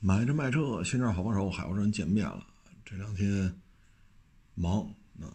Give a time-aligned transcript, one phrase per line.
[0.00, 2.46] 买车卖车，新车好帮手，海沃人见面了。
[2.84, 3.52] 这两天
[4.54, 4.82] 忙
[5.20, 5.26] 啊，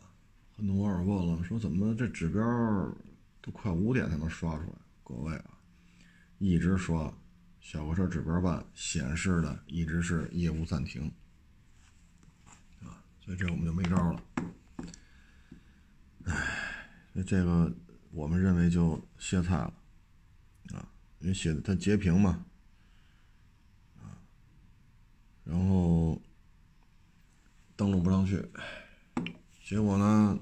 [0.56, 2.42] 很多网友问了，说怎么这指标
[3.42, 4.78] 都快五点才能刷出来？
[5.04, 5.60] 各位啊，
[6.38, 7.14] 一直刷
[7.60, 11.12] 小客车指标办显示的一直是业务暂停
[12.82, 14.24] 啊，所以这我们就没招了。
[16.24, 17.70] 唉，那这个
[18.12, 19.74] 我们认为就歇菜了
[20.74, 20.88] 啊，
[21.20, 22.46] 因为写的它截屏嘛。
[25.44, 26.22] 然后
[27.76, 28.50] 登录不上去，
[29.66, 30.40] 结果呢，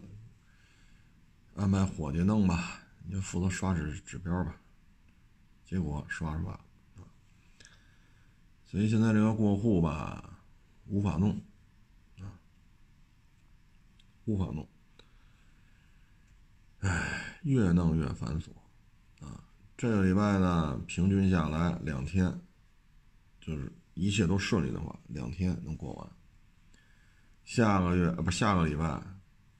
[1.56, 4.56] 安排伙计弄吧，你就负责刷指指标吧。
[5.66, 6.60] 结果刷出来，
[8.66, 10.40] 所以现在这个过户吧，
[10.86, 11.32] 无法弄，
[12.20, 12.38] 啊，
[14.26, 14.68] 无法弄，
[16.80, 18.52] 唉，越弄越繁琐，
[19.26, 19.44] 啊，
[19.78, 22.40] 这个礼拜呢，平均下来两天，
[23.40, 23.72] 就是。
[23.94, 26.10] 一切都顺利的话，两天能过完。
[27.44, 29.02] 下个月，不，下个礼拜，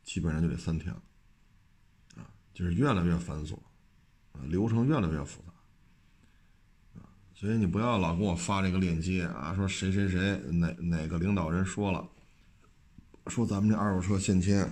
[0.04, 1.02] 基本上就得三天了，
[2.16, 3.56] 啊，就是越来越繁琐，
[4.32, 12.08] 啊，流程越来越复杂，啊，所以你不要老给我发这个链接啊，说谁谁谁哪哪个领导人说了，
[13.28, 14.72] 说咱们这二手车限签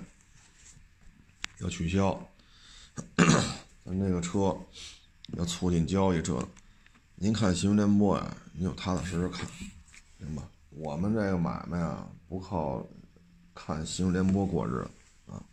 [1.60, 2.26] 要取消，
[3.84, 4.58] 咱这个车
[5.34, 6.48] 要促进交易，这。
[7.22, 9.46] 您看新闻联播呀，您就踏踏实实看，
[10.20, 10.50] 行吧？
[10.70, 12.82] 我们这个买卖啊，不靠
[13.54, 14.90] 看新闻联播过日子
[15.34, 15.44] 啊。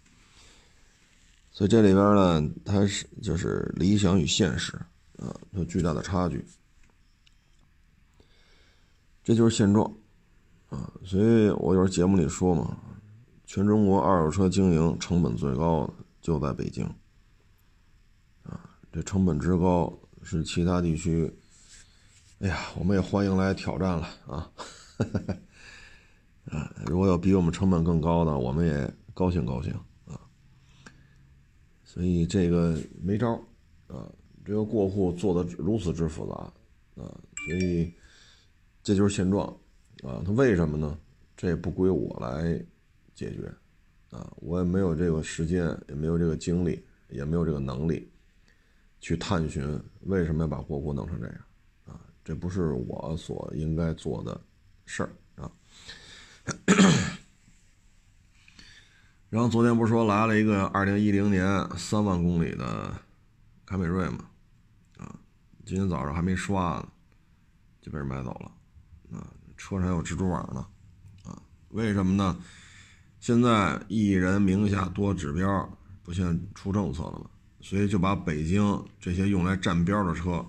[1.50, 4.77] 所以这里边呢，它是就是理想与现实
[5.19, 6.47] 啊，有巨大的差距。
[9.25, 9.92] 这就是现状
[10.69, 10.89] 啊。
[11.05, 12.78] 所以我有时候节目里说嘛，
[13.44, 16.87] 全中国二手车经营成本最高的就在北京
[18.44, 18.70] 啊。
[18.92, 21.37] 这成本之高是其他地区。
[22.41, 24.53] 哎呀，我们也欢迎来挑战了啊！
[26.53, 29.73] 啊，如果有比我们成本更高的，我们也高兴高兴
[30.05, 30.20] 啊。
[31.83, 33.33] 所以这个没招
[33.87, 34.12] 啊，
[34.44, 37.09] 这个过户做的如此之复杂啊，
[37.47, 37.91] 所以
[38.82, 39.49] 这就是现状
[40.03, 40.22] 啊。
[40.22, 40.99] 它为什么呢？
[41.38, 42.62] 这也不归我来
[43.15, 43.50] 解决
[44.11, 48.12] 啊，我也没有这个时间，也没有这个精力，也没有这个能力
[49.00, 51.37] 去探寻为什么要把过户弄成这样。
[52.26, 54.41] 这不是我所应该做的
[54.84, 55.48] 事儿啊。
[59.31, 61.47] 然后昨天不是说来了一个二零一零年
[61.78, 62.92] 三万公里的
[63.64, 64.25] 凯美瑞吗？
[64.98, 65.14] 啊，
[65.64, 66.88] 今天早上还没刷呢，
[67.81, 69.16] 就被人买走了。
[69.16, 70.66] 啊，车上有蜘蛛网呢。
[71.22, 72.37] 啊，为什么呢？
[73.20, 77.31] 现在一人名下多指标，不现出政策了吗？
[77.60, 80.44] 所以就把北京这些用来占标的车。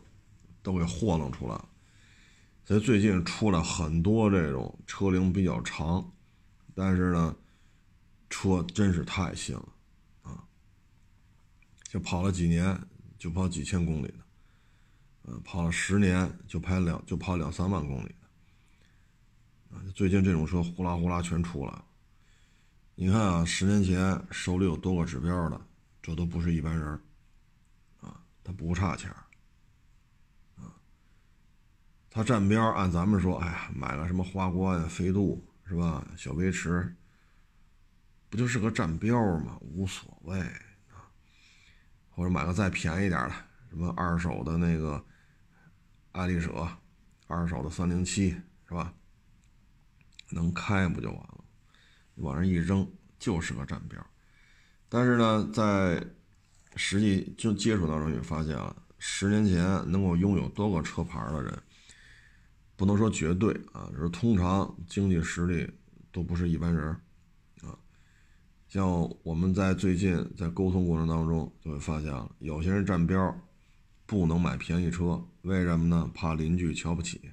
[0.67, 1.69] 都给豁弄出来了，
[2.66, 6.11] 所以最近出了很多这种车龄比较长，
[6.75, 7.33] 但是呢，
[8.29, 9.69] 车真是太新了
[10.23, 10.44] 啊，
[11.88, 12.77] 就跑了几年
[13.17, 14.19] 就跑几千公里的，
[15.22, 18.13] 呃，跑了十年就跑两就跑两三万公里
[19.69, 21.85] 的，啊，最近这种车呼啦呼啦全出来了。
[22.95, 25.61] 你看啊，十年前手里有多个指标的，
[26.01, 27.01] 这都不是一般人
[28.01, 29.09] 啊，他不差钱
[32.09, 36.06] 他占标，按咱们说，哎呀，买个什么花冠、飞度是吧？
[36.16, 36.95] 小威驰，
[38.29, 39.57] 不就是个占标吗？
[39.62, 41.06] 无所谓啊。
[42.09, 43.35] 或者买个再便宜点的，
[43.69, 45.03] 什么二手的那个
[46.13, 46.68] 爱丽舍，
[47.28, 48.31] 二手的三零七
[48.68, 48.94] 是吧？
[50.31, 51.44] 能开不就完了？
[52.16, 52.89] 往上一扔
[53.19, 54.03] 就是个占标。
[54.89, 56.03] 但是呢，在
[56.75, 61.63] 实际就接触当中也发现了，十年前能够拥有多个车牌的人。
[62.77, 65.69] 不能说绝对啊，就是通常经济实力
[66.11, 66.95] 都不是一般人
[67.61, 67.77] 啊。
[68.69, 68.88] 像
[69.23, 73.35] 我们在最近在沟通过程当中就会发现了，有些人占标
[74.05, 76.09] 不能买便宜车，为什么呢？
[76.13, 77.31] 怕邻居瞧不起。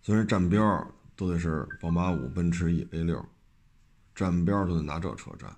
[0.00, 3.22] 虽然占标都得是宝马五、奔驰 E、A 六，
[4.14, 5.50] 占标都得拿这车占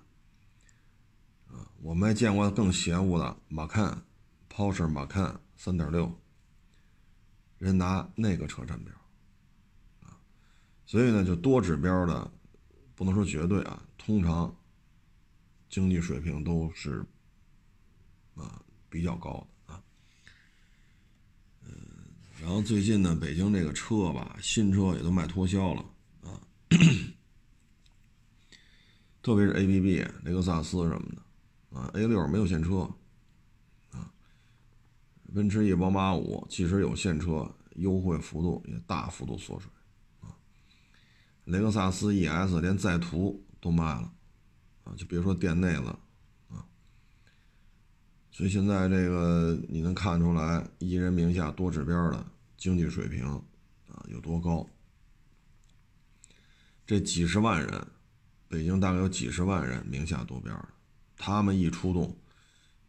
[1.47, 1.71] 啊。
[1.81, 4.03] 我们还见过更邪乎的，马看
[4.51, 6.19] ，Porsche 马看三点六。
[7.59, 8.93] 人拿那个车占标，
[10.01, 10.17] 啊，
[10.85, 12.31] 所以呢，就多指标的，
[12.95, 14.55] 不能说绝对啊，通常
[15.69, 17.05] 经济水平都是
[18.35, 19.83] 啊比较高的啊，
[21.63, 21.71] 嗯，
[22.41, 25.85] 然后最近呢，北京这个车吧，新车也都卖脱销了
[26.23, 26.41] 啊，
[29.21, 32.89] 特别是 A B B、雷克萨斯什么的啊，A 六没有现车。
[35.33, 39.69] 奔驰 E、宝马五，即使有现车，优惠幅度也大幅度缩水
[40.21, 40.35] 啊。
[41.45, 44.13] 雷克萨斯 ES 连在途都卖了
[44.83, 45.99] 啊，就别说店内了
[46.49, 46.65] 啊。
[48.31, 52.25] 所以现在这个你能看出来，一人名下多指标的
[52.57, 53.23] 经济水平
[53.87, 54.67] 啊有多高？
[56.85, 57.87] 这几十万人，
[58.47, 60.69] 北京大概有几十万人名下多标的
[61.15, 62.17] 他们一出动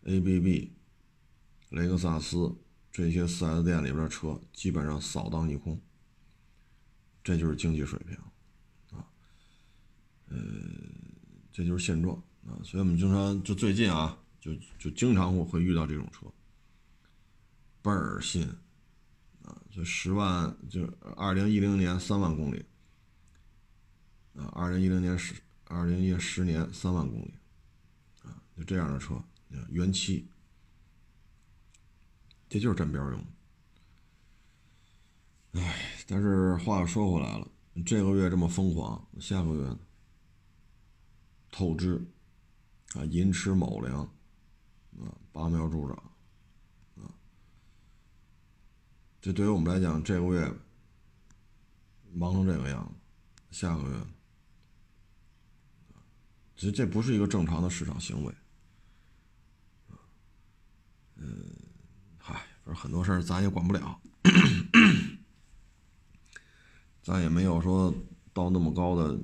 [0.05, 0.71] ，ABB、
[1.71, 2.55] 雷克萨斯
[2.93, 5.81] 这些 4S 店里边的车基本上扫荡一空。
[7.23, 8.17] 这就是经济水平
[8.97, 9.05] 啊，
[10.29, 10.39] 呃，
[11.53, 12.57] 这就是现状啊。
[12.65, 16.27] 所以我们经常就最近啊，就就经常会会遇到这种车，
[17.83, 18.47] 倍儿新
[19.43, 20.87] 啊，就十万，就
[21.17, 22.65] 二零一零年三万公里。
[24.35, 25.35] 啊，二零一零年十，
[25.65, 27.35] 二零一十年三万公里，
[28.23, 29.23] 啊，就这样的车，
[29.69, 30.27] 原漆，
[32.51, 33.27] 这就是占标用。
[35.53, 37.49] 哎，但是话又说回来了，
[37.87, 39.79] 这个月这么疯狂，下个月？
[41.53, 42.05] 透支，
[42.95, 44.03] 啊，寅吃卯粮，
[44.99, 45.97] 啊，拔苗助长，
[46.97, 47.11] 啊，
[49.21, 50.53] 这对于我们来讲，这个月
[52.13, 54.07] 忙成这个样子，下个月。
[56.57, 58.35] 其实这不是一个正常的市场行为，
[61.17, 61.45] 嗯，
[62.65, 64.01] 嗨，反正很多事儿咱也管不了，
[67.03, 67.93] 咱也没有说
[68.33, 69.19] 到那么高的，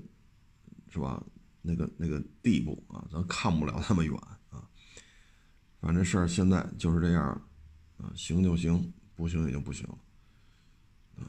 [0.89, 1.23] 是吧？
[1.63, 4.15] 那个那个地步啊，咱看不了那么远
[4.51, 4.63] 啊。
[5.81, 7.25] 反正事儿现在就是这样，
[7.99, 9.85] 啊，行就行，不行也就不行
[11.17, 11.27] 啊。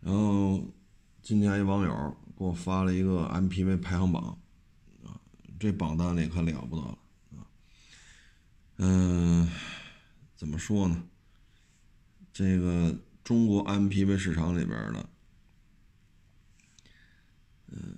[0.00, 0.62] 然后
[1.22, 4.38] 今天一网友给我发了一个 MPV 排行榜
[5.04, 5.18] 啊。
[5.58, 6.98] 这榜单里可了不得了
[7.36, 7.46] 啊！
[8.76, 9.48] 嗯，
[10.36, 11.02] 怎么说呢？
[12.32, 12.94] 这个
[13.24, 15.08] 中国 MPV 市场里边的，
[17.68, 17.96] 嗯，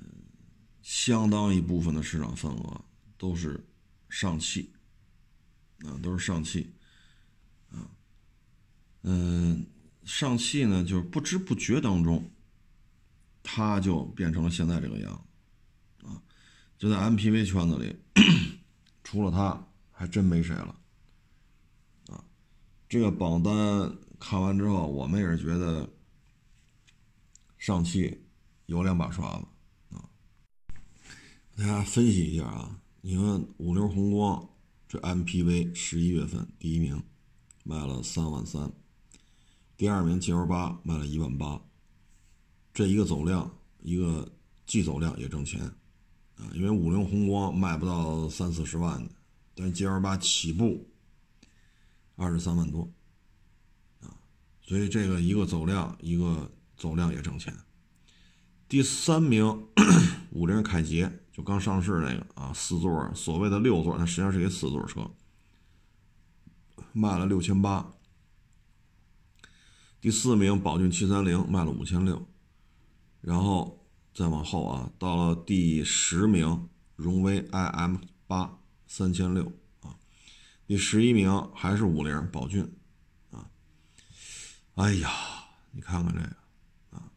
[0.80, 2.84] 相当一部分的市场份额
[3.16, 3.66] 都是
[4.08, 4.72] 上汽
[5.80, 6.72] 啊，都是上汽
[7.70, 7.90] 啊。
[9.02, 9.66] 嗯，
[10.04, 12.30] 上汽呢，就是不知不觉当中，
[13.42, 15.24] 它就变成了现在这个样子。
[16.78, 17.96] 就在 MPV 圈子里，
[19.02, 20.80] 除了他，还真没谁了。
[22.88, 23.52] 这个榜单
[24.18, 25.86] 看完之后，我们也是觉得
[27.58, 28.18] 上汽
[28.64, 29.44] 有两把刷子
[29.94, 30.08] 啊。
[31.54, 34.48] 大家分析一下啊，你看五菱宏光
[34.88, 37.02] 这 MPV 十一月份第一名
[37.62, 38.72] 卖了三万三，
[39.76, 41.60] 第二名 GL 八卖了一万八，
[42.72, 44.32] 这一个走量，一个
[44.64, 45.60] 既走量也挣钱。
[46.36, 49.14] 啊，因为五菱宏光卖不到三四十万的，
[49.54, 50.87] 但 G L 八起步
[52.18, 52.92] 二十三万多，
[54.02, 54.12] 啊，
[54.60, 57.56] 所以这个一个走量，一个走量也挣钱。
[58.68, 59.66] 第三名，
[60.32, 65.10] 五菱凯捷就刚上市那个啊，四座，所谓的六座，它实际上是一个四座车，
[66.92, 67.94] 卖了六千八。
[70.00, 72.28] 第四名，宝骏七三零卖了五千六，
[73.22, 73.76] 然后。
[74.14, 79.52] 再往后啊，到了第十名，荣威 iM 八三千六，
[80.68, 82.76] 第十一名还是五菱宝骏
[83.30, 83.50] 啊，
[84.74, 85.08] 哎呀，
[85.70, 86.36] 你看看这个
[86.90, 87.10] 啊，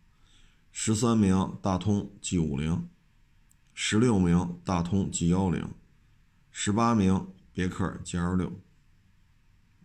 [0.71, 2.87] 十三名大通 G 五零，
[3.73, 5.69] 十六名大通 G 幺零，
[6.49, 8.47] 十八名别克 G L 六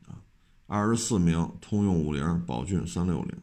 [0.07, 0.23] 啊，
[0.69, 3.43] 二十四名通用五菱宝骏三六零。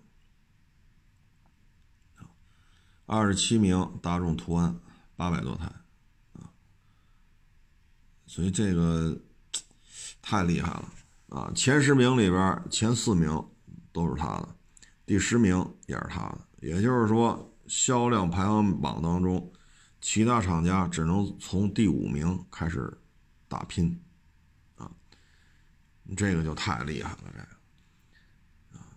[3.05, 4.79] 二十七名大众途安
[5.17, 5.65] 八百多台
[6.31, 6.49] 啊，
[8.25, 9.21] 所以这个
[10.23, 10.89] 太厉害了
[11.29, 11.51] 啊！
[11.53, 13.29] 前十名里边前四名
[13.91, 14.55] 都是他的，
[15.05, 16.39] 第十名也是他的。
[16.61, 19.51] 也就是说，销量排行榜当中，
[20.01, 22.91] 其他厂家只能从第五名开始
[23.47, 24.01] 打拼
[24.77, 24.89] 啊！
[26.17, 28.87] 这个就太厉害了，这个啊，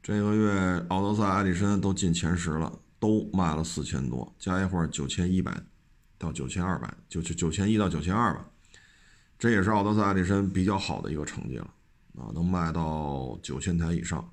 [0.00, 2.80] 这个月奥德赛、艾力绅都进前十了。
[2.98, 5.54] 都卖了四千多，加一块九千一百
[6.16, 8.48] 到九千二百，就就九千一到九千二吧。
[9.38, 11.74] 这也是奥德赛、爱迪生比较好的一个成绩了
[12.18, 14.32] 啊，能卖到九千台以上。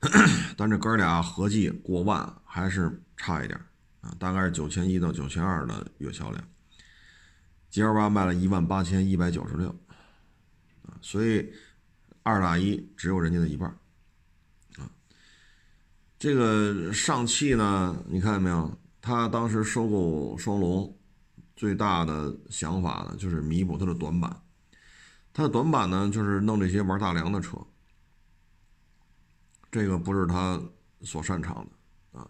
[0.56, 3.58] 但这哥俩合计过万还是差一点
[4.00, 6.44] 啊，大概是九千一到九千二的月销量。
[7.70, 9.68] G L 八卖了一万八千一百九十六
[10.82, 11.52] 啊，所以
[12.22, 13.70] 二打一只有人家的一半
[14.76, 14.90] 啊。
[16.18, 18.78] 这个上汽呢，你看见没有？
[19.02, 20.94] 他当时收购双龙，
[21.60, 24.34] 最大的想法呢，就是弥补它的短板。
[25.30, 27.58] 它的短板呢，就是弄这些玩大梁的车。
[29.70, 30.58] 这个不是他
[31.02, 32.26] 所擅长的啊。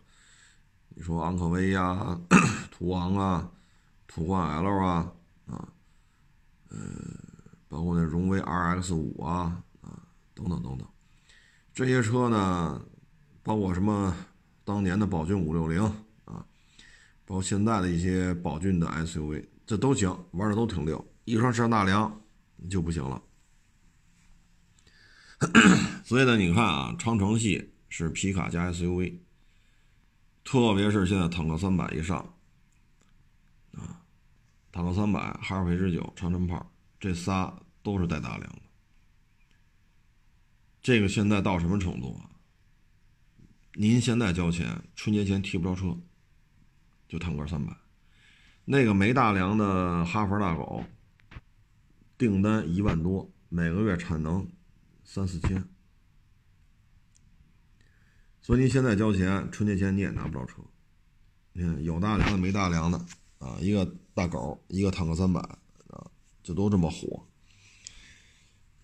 [0.89, 2.21] 你说昂科威呀、
[2.73, 3.49] 途昂啊、
[4.09, 5.13] 途观 L 啊
[5.47, 5.69] 啊，
[6.71, 6.77] 呃，
[7.69, 10.03] 包括那荣威 RX 五啊啊
[10.35, 10.85] 等等等等，
[11.73, 12.83] 这些车呢，
[13.45, 14.13] 包括什么
[14.65, 15.81] 当年的宝骏五六零，
[17.31, 21.15] 包括现在的一些宝骏的 SUV，这都行，玩的都挺溜。
[21.25, 22.21] 一上上大梁
[22.69, 23.23] 就不行了。
[26.03, 29.21] 所以呢，你看啊，长城系是皮卡加 SUV，
[30.43, 32.19] 特别是现在坦克三百以上，
[33.75, 34.03] 啊，
[34.73, 38.63] 坦克三百、哈弗 H 九、长城炮这仨都是带大梁的。
[40.83, 42.27] 这个现在到什么程度啊？
[43.75, 45.97] 您现在交钱，春节前提不着车，
[47.11, 47.77] 就坦克三百，
[48.65, 50.85] 那个没大梁的哈弗大狗，
[52.17, 54.49] 订单一万多，每个月产能。
[55.03, 55.65] 三四千，
[58.41, 60.63] 所以您现在交钱，春节前你也拿不着车。
[61.53, 62.97] 你看有大梁的没大梁的
[63.41, 66.07] 啊，一个大狗，一个坦克三百啊，
[66.45, 67.27] 就都这么火。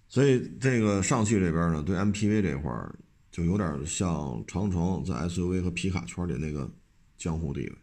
[0.09, 2.99] 所以这个上汽这边呢，对 MPV 这块儿
[3.31, 6.69] 就有点像长城在 SUV 和皮卡圈里那个
[7.17, 7.79] 江湖地位。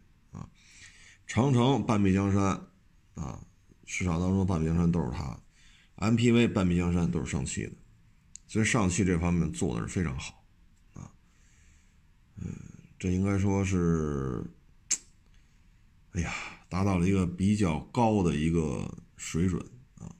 [1.26, 2.60] 长城半壁江山
[3.14, 3.44] 啊，
[3.84, 5.40] 市场当中半壁江山都是它
[5.96, 7.72] ，MPV 半壁江山都是上汽的。
[8.46, 10.44] 所以上汽这方面做的是非常好，
[10.92, 11.10] 啊，
[12.36, 12.54] 嗯，
[12.98, 14.44] 这应该说是，
[16.12, 16.32] 哎呀，
[16.68, 19.60] 达到了一个比较高的一个水准
[19.98, 20.14] 啊。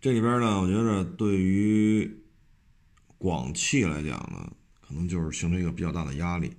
[0.00, 2.24] 这里边呢，我觉得对于
[3.18, 6.56] 广汽来讲呢，可能就是形成一个比较大的压力。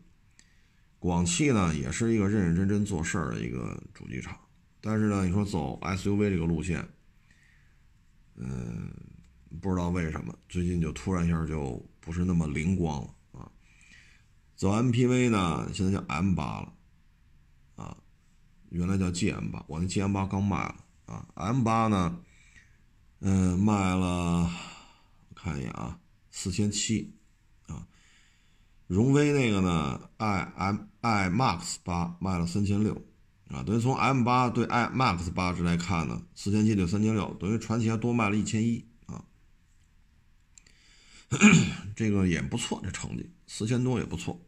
[1.04, 4.40] 广汽呢，也是一个认认真真做事儿的一个主机厂，
[4.80, 6.88] 但是呢，你说走 SUV 这个路线，
[8.36, 8.90] 嗯。
[9.62, 13.52] 不知道为什么最近就突然一下就不是那么灵光了啊！
[14.56, 16.74] 走 MPV 呢，现在叫 M 八了
[17.76, 17.96] 啊，
[18.72, 22.20] 原来叫 GM 八，我那 GM 八刚卖了啊，M 八呢，
[23.20, 24.50] 嗯，卖了，
[25.30, 26.00] 我看一眼啊，
[26.32, 27.14] 四千七，
[28.94, 32.94] 荣威那个呢，i M i Max 八卖了三千六
[33.48, 39.26] 啊，等于从 M 八对 i Max 八值来看呢，四千七对三千六，等于传奇还多卖了一千一啊。
[41.96, 44.40] 这个也不错，这成绩四千多也不错。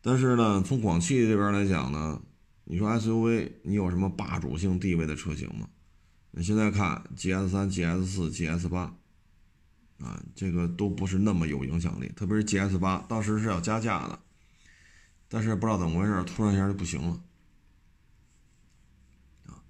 [0.00, 2.22] 但是呢，从广汽这边来讲呢，
[2.62, 5.68] 你说 SUV 你有什么霸主性地位的车型吗？
[6.30, 8.94] 你现在看 GS 三、GS 四、GS 八，
[9.98, 12.08] 啊，这个都不是那么有影响力。
[12.16, 14.18] 特别是 GS 八，当时是要加价的，
[15.28, 17.22] 但是不知道怎么回事，突然一下就不行了。
[19.46, 19.62] 啊，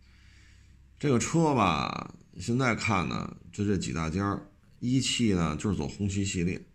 [0.98, 4.40] 这个车吧，现在看呢，就这几大家
[4.80, 6.66] 一汽呢，就是走红旗系列，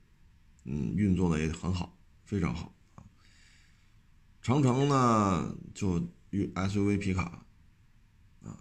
[0.63, 2.73] 嗯，运作的也很好，非常好。
[4.41, 5.99] 长城呢，就
[6.31, 7.45] SUV 皮卡，
[8.43, 8.57] 啊，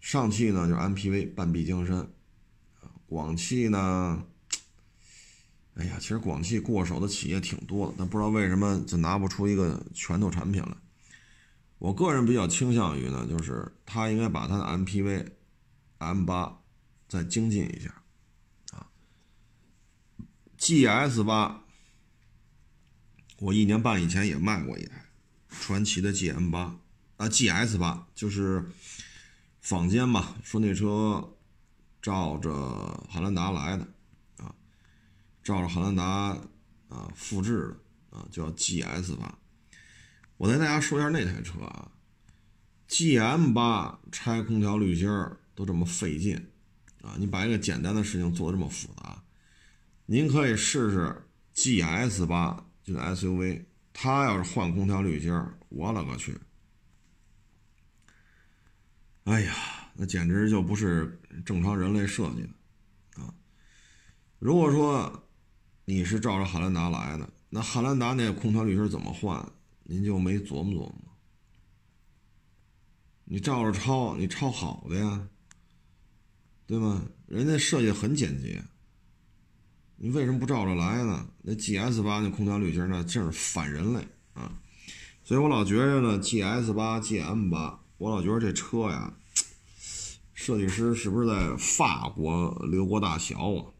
[0.00, 2.10] 上汽呢就是 MPV 半壁江山，
[3.08, 4.22] 广汽呢，
[5.74, 10.76] 哎呀，其实广汽过手的企业挺多的，但不知道为什么就拿不出一个拳头产品来。
[11.78, 15.28] 我个人比较倾向于呢，就是他应该把他的 MPV
[15.96, 16.60] M 八
[17.08, 18.02] 再精进一下
[18.72, 18.90] 啊。
[20.58, 21.62] G S 八，
[23.38, 25.06] 我一年半以前也卖过一台，
[25.48, 26.76] 传奇的 G M 八
[27.16, 28.70] 啊，G S 八就是
[29.62, 31.36] 坊间嘛，说那车
[32.00, 32.52] 照着
[33.08, 33.86] 汉兰达来的
[34.38, 34.54] 啊，
[35.42, 36.04] 照着汉兰达
[36.88, 37.76] 啊复制
[38.10, 39.38] 的啊，叫 G S 八。
[40.36, 41.90] 我再大家说一下那台车啊
[42.86, 45.08] ，G M 八拆空调滤芯
[45.54, 46.36] 都这么费劲
[47.02, 49.22] 啊，你把一个简单的事情做的这么复杂。
[50.06, 55.32] 您可以试试 G S 八，就是 S U V，它要是换空调滤芯
[55.68, 56.38] 我勒个去！
[59.24, 59.54] 哎呀，
[60.00, 63.34] 那简直就不是正常人类设计的啊！
[64.38, 65.28] 如果说
[65.84, 69.44] 你是照着汉兰达来的，那汉兰达那空调滤芯怎么换，
[69.82, 70.94] 您就没琢磨琢磨？
[73.24, 75.28] 你照着抄，你抄好的呀，
[76.64, 77.02] 对吗？
[77.26, 78.62] 人家设计很简洁。
[79.96, 81.28] 你为什么不照着来呢？
[81.42, 84.60] 那 G S 八那空调滤芯那真是反人类啊！
[85.24, 89.12] 所以我老觉着呢，G S 八、G M 八，我老觉着这车呀，
[90.38, 93.74] 设计师是不是在法国留过大学啊？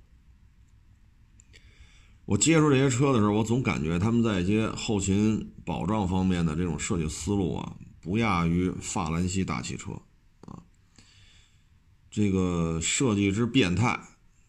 [2.24, 9.92] 我接触这些车的时候，我总感觉他们在一些后勤保障方面的这种设计思路啊，不亚于法兰西大汽车
[10.40, 10.60] 啊。
[12.10, 13.96] 这个设计之变态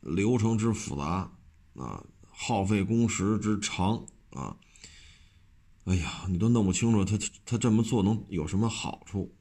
[0.01, 1.31] 流程之复杂
[1.75, 4.57] 啊，耗费工时之长啊，
[5.85, 9.35] 哎呀，你都弄不清楚他他这么做能有什么好处？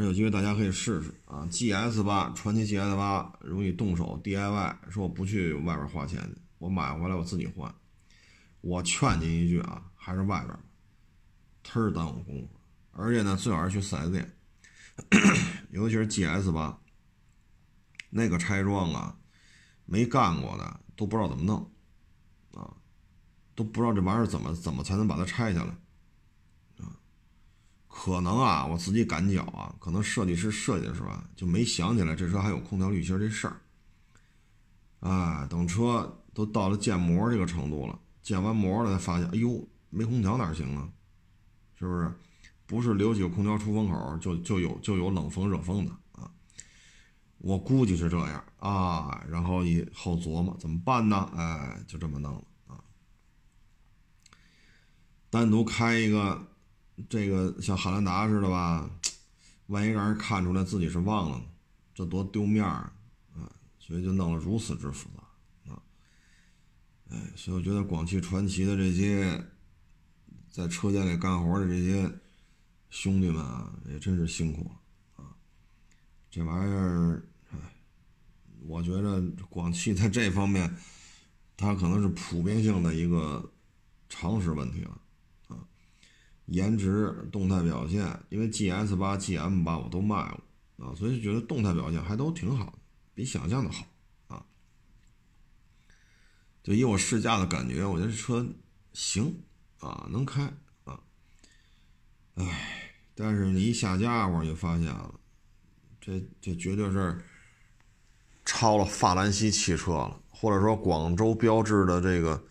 [0.00, 6.18] 正有机会大家可以试试啊，GS 八，传奇 GS 八容易动手 DIY，说我不去外边花钱，
[6.58, 7.74] 我买回来我自己换。
[8.62, 10.60] 我劝您一句啊，还是外边吧，
[11.62, 12.48] 忒耽误功夫，
[12.92, 14.32] 而且呢，最好是去 4S 店，
[15.70, 16.78] 尤其是 GS 八。
[18.08, 19.16] 那个拆装啊，
[19.84, 21.58] 没干过的都不知道怎么弄，
[22.52, 22.76] 啊，
[23.54, 25.74] 都不知道这玩意儿怎么怎么才能把它拆下来，
[27.94, 33.60] 可能啊，我自己感觉啊，可能设计师设计的时候就没想起来这车还有空调滤芯这事儿，
[35.00, 40.88] 啊，等车都到了建模这个程度了，建完模了才发现，哎呦，没空调哪行啊？
[41.78, 42.10] 是不是？
[42.64, 46.30] 不是留几个空调出风口就就有就有冷风热风的啊。
[47.36, 51.30] 我估计是这样啊，然后以后琢磨怎么办呢？
[51.36, 52.80] 哎，就这么弄了啊。
[55.28, 56.46] 单独开一个，
[57.08, 58.90] 这个像汉兰达似的吧，
[59.66, 61.44] 万一让人看出来自己是忘了呢，
[61.94, 62.92] 这多丢面儿
[63.34, 63.50] 啊！
[63.78, 65.82] 所以就弄了如此之复杂啊。
[67.10, 69.44] 哎，所以我觉得广汽传祺的这些
[70.50, 72.10] 在车间里干活的这些
[72.90, 75.34] 兄弟们啊，也真是辛苦了啊。
[76.30, 77.22] 这玩意儿。
[78.68, 79.20] 我觉得
[79.50, 80.72] 广汽在这方面，
[81.56, 83.52] 它可能是普遍性的一个
[84.08, 85.00] 常识问题了。
[86.46, 90.40] 颜值、动态表现，因为 GS 八、GM 八我都卖了
[90.78, 92.78] 啊，所以觉得动态表现还都挺好的，
[93.14, 93.86] 比想象的好
[94.28, 94.44] 啊。
[96.62, 98.46] 就以我试驾的感觉，我觉得这车
[98.92, 99.42] 行
[99.80, 100.42] 啊，能开
[100.84, 101.00] 啊。
[102.34, 105.14] 哎，但是你一下家伙就发现了，
[106.00, 107.20] 这这绝对是。
[108.44, 112.44] 超了法兰西汽车了，或者说广州标志的这个、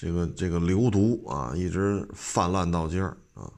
[0.00, 3.52] 这个、这个流毒啊，一直泛滥到今儿啊，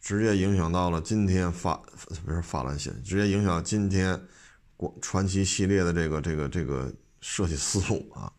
[0.00, 1.82] 直接影响到了今天法
[2.24, 4.18] 不是法兰西，直接影响今天
[4.74, 8.32] 广传奇系列的这个、这个、这个设计思路啊。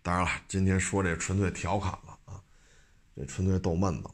[0.00, 2.40] 当然了，今天说这纯粹调侃了啊，
[3.14, 4.08] 这纯粹逗闷子。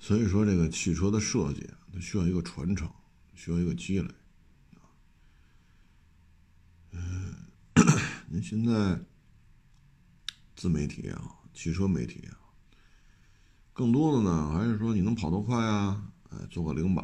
[0.00, 2.90] 所以说，这个汽车的设计它需要一个传承，
[3.34, 4.08] 需要一个积累
[4.76, 4.88] 啊。
[6.92, 7.34] 嗯，
[8.32, 8.98] 您现在
[10.54, 12.38] 自媒体啊，汽车媒体啊，
[13.72, 16.10] 更多的呢还是说你能跑多快啊？
[16.30, 17.02] 哎，做个零百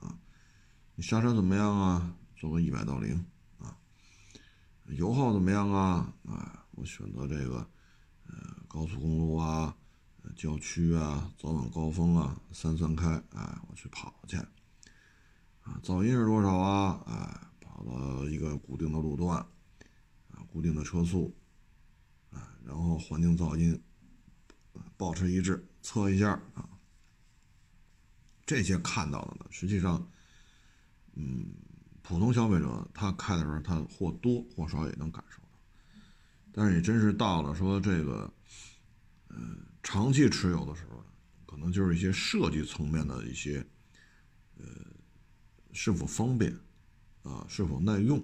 [0.00, 0.18] 啊，
[0.94, 2.14] 你刹车怎么样啊？
[2.36, 3.24] 做个一百到零
[3.58, 3.76] 啊，
[4.86, 6.12] 油耗怎么样啊？
[6.28, 7.66] 哎，我选择这个
[8.26, 8.34] 呃
[8.68, 9.76] 高速公路啊、
[10.36, 17.00] 郊区啊、早晚高峰啊，三三开，哎，我去跑去啊，噪音是多少啊？
[17.06, 17.46] 哎。
[17.62, 21.34] 跑到一个固定的路段，啊，固定的车速，
[22.30, 23.80] 啊，然后环境噪音
[24.96, 26.68] 保持一致，测一下啊。
[28.46, 30.10] 这些看到的呢，实际上，
[31.14, 31.54] 嗯，
[32.02, 35.60] 普通消费者他开的时候，他或多或少也能感受到。
[36.52, 38.32] 但是你真是到了说这个，
[39.28, 41.04] 嗯，长期持有的时候，
[41.46, 43.64] 可能就是一些设计层面的一些，
[44.56, 44.64] 呃，
[45.72, 46.52] 是否方便？
[47.22, 48.20] 啊，是否耐用，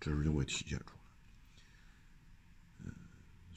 [0.00, 0.95] 这时候就会体现出来。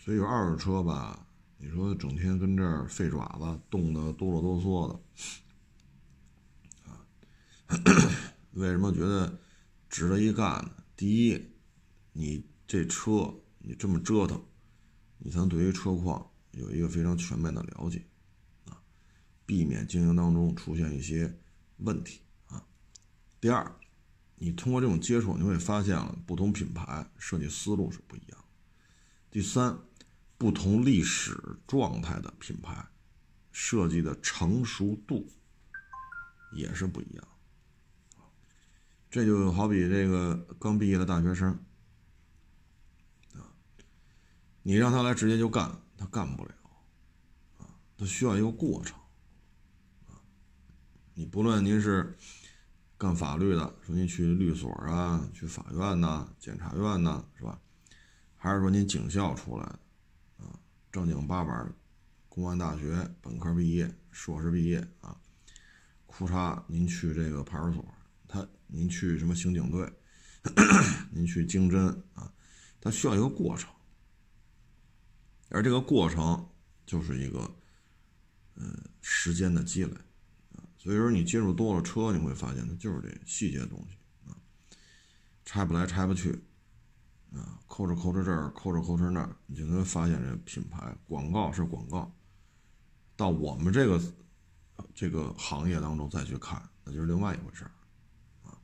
[0.09, 1.23] 所以有二手车吧，
[1.59, 4.99] 你说整天跟这儿费爪子，冻得哆啰哆嗦的，
[6.91, 7.05] 啊，
[8.53, 9.39] 为什么觉得
[9.87, 10.71] 值得一干呢？
[10.95, 11.39] 第一，
[12.11, 14.43] 你这车你这么折腾，
[15.19, 18.03] 你才能对于车况有一个非常全面的了解，
[18.65, 18.81] 啊，
[19.45, 21.39] 避免经营当中出现一些
[21.77, 22.65] 问题啊。
[23.39, 23.75] 第二。
[24.41, 28.43] 你通过这种接触，你会发现了不同品牌设计思路是不一样。
[29.29, 29.77] 第三，
[30.39, 32.83] 不同历史状态的品牌
[33.51, 35.29] 设计的成熟度
[36.53, 37.27] 也是不一样。
[39.11, 41.51] 这就好比这个刚毕业的大学生
[43.35, 43.53] 啊，
[44.63, 46.51] 你让他来直接就干，他干不了
[47.59, 48.97] 啊，他需要一个过程
[50.07, 50.17] 啊。
[51.13, 52.17] 你不论您是。
[53.01, 57.57] 干法律的，说您去律所啊，去法院呐，检察院呐，是吧？
[58.35, 59.79] 还是说您警校出来的，
[60.91, 61.65] 正经八百，
[62.27, 65.15] 公安大学本科毕业、硕士毕业啊，
[66.07, 67.85] 裤衩您去这个派出所，
[68.27, 69.87] 他您去什么刑警队，
[71.11, 72.33] 您去经侦啊，
[72.81, 73.69] 他需要一个过程，
[75.49, 76.49] 而这个过程
[76.87, 77.55] 就是一个，
[78.55, 79.93] 嗯，时间的积累
[80.55, 80.65] 啊。
[80.77, 83.97] 所以说，你接触多了车，你会发现它就是这细节的东西
[84.27, 84.33] 啊，
[85.45, 86.43] 拆不来拆不去，
[87.31, 92.11] 啊，抠着抠着这儿，抠着抠着那儿，你就能发现这品牌广告是广告，
[93.15, 94.01] 到我们这个
[94.95, 97.71] 这个行业当中再去看，那就是另外一回事儿
[98.43, 98.57] 啊。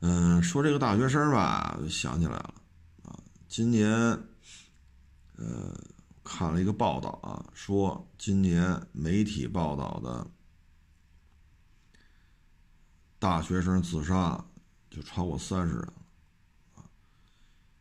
[0.00, 2.54] 嗯，说这个大学生吧，想起来了
[3.02, 3.92] 啊，今年
[5.36, 5.78] 呃
[6.24, 10.26] 看了一个报道啊，说今年媒体报道的
[13.18, 14.42] 大学生自杀
[14.88, 15.92] 就超过三十人。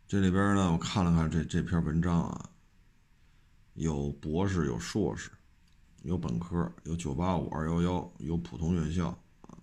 [0.10, 2.50] 这里边呢，我看了看这这篇文章啊，
[3.76, 5.30] 有博士，有硕士，
[6.02, 9.10] 有本科，有九八五、二幺幺，有普通院校
[9.41, 9.56] 啊，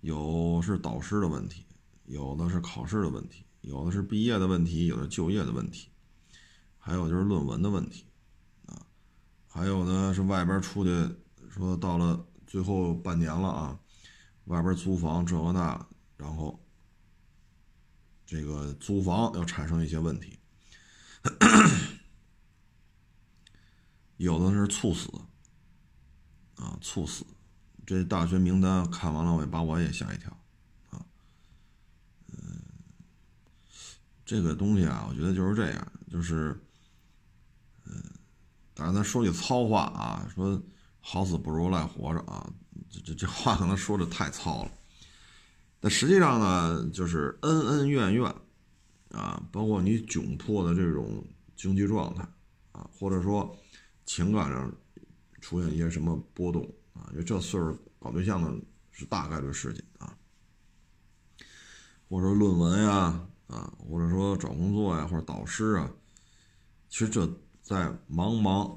[0.00, 1.64] 有是导师的问题，
[2.06, 5.88] 有的是考试的问题，有的是毕业的问题，有的就业的问题，
[6.76, 8.06] 还有就是论文的问题
[8.66, 8.84] 啊，
[9.46, 10.90] 还有呢是外边出去
[11.48, 13.78] 说到了最后半年了啊，
[14.46, 16.58] 外边租房这个那，然后。
[18.28, 20.38] 这个租房要产生一些问题，
[24.18, 25.10] 有的是猝死，
[26.56, 27.24] 啊，猝死。
[27.86, 30.30] 这大学名单看完了，我也把我也吓一跳，
[30.90, 31.00] 啊，
[32.26, 32.60] 嗯，
[34.26, 36.60] 这个东西啊，我觉得就是这样，就是，
[37.86, 38.04] 嗯，
[38.74, 40.62] 当然咱说句糙话啊，说
[41.00, 42.46] 好死不如赖活着啊，
[42.90, 44.70] 这这这话可能说的太糙了。
[45.80, 48.34] 那实际上呢，就是恩恩怨怨，
[49.10, 52.28] 啊，包括你窘迫的这种经济状态，
[52.72, 53.56] 啊，或者说
[54.04, 54.72] 情感上
[55.40, 56.62] 出现一些什么波动，
[56.94, 58.52] 啊，因为这岁数搞对象的
[58.90, 60.18] 是大概率事情啊，
[62.08, 65.88] 或者说论文呀，啊，或者说找工作呀，或者导师啊，
[66.88, 67.24] 其实这
[67.62, 68.76] 在茫茫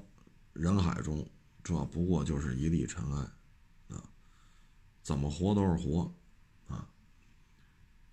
[0.53, 1.27] 人海中，
[1.63, 4.03] 这不过就是一粒尘埃，啊，
[5.01, 6.13] 怎么活都是活。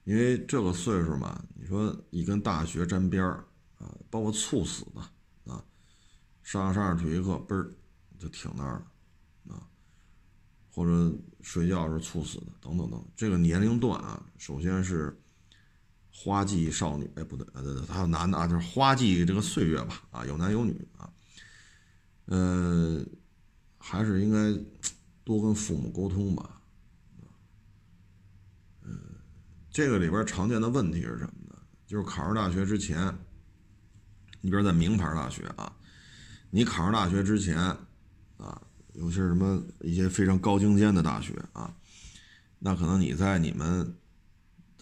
[0.09, 3.44] 因为这个岁数嘛，你说一跟大学沾边儿
[3.77, 5.62] 啊，包括猝死的啊，
[6.42, 7.71] 上着上体育课嘣儿
[8.18, 8.83] 就停那儿
[9.44, 9.68] 了啊，
[10.71, 15.14] 或者睡觉时候猝死的等等等，这个年龄段啊，首先是
[16.11, 21.12] 花季少女，哎不对，啊对对，还有男的啊，就是花季这个岁月吧啊，有男有女啊，
[22.25, 23.05] 呃，
[23.77, 24.59] 还是应该
[25.23, 26.58] 多跟父母沟通吧。
[29.71, 31.57] 这个里边常见的问题是什么呢？
[31.87, 33.17] 就是考上大学之前，
[34.41, 35.73] 你比如在名牌大学啊，
[36.51, 37.57] 你考上大学之前
[38.37, 38.61] 啊，
[38.95, 41.75] 有些什么一些非常高精尖的大学啊，
[42.59, 43.95] 那可能你在你们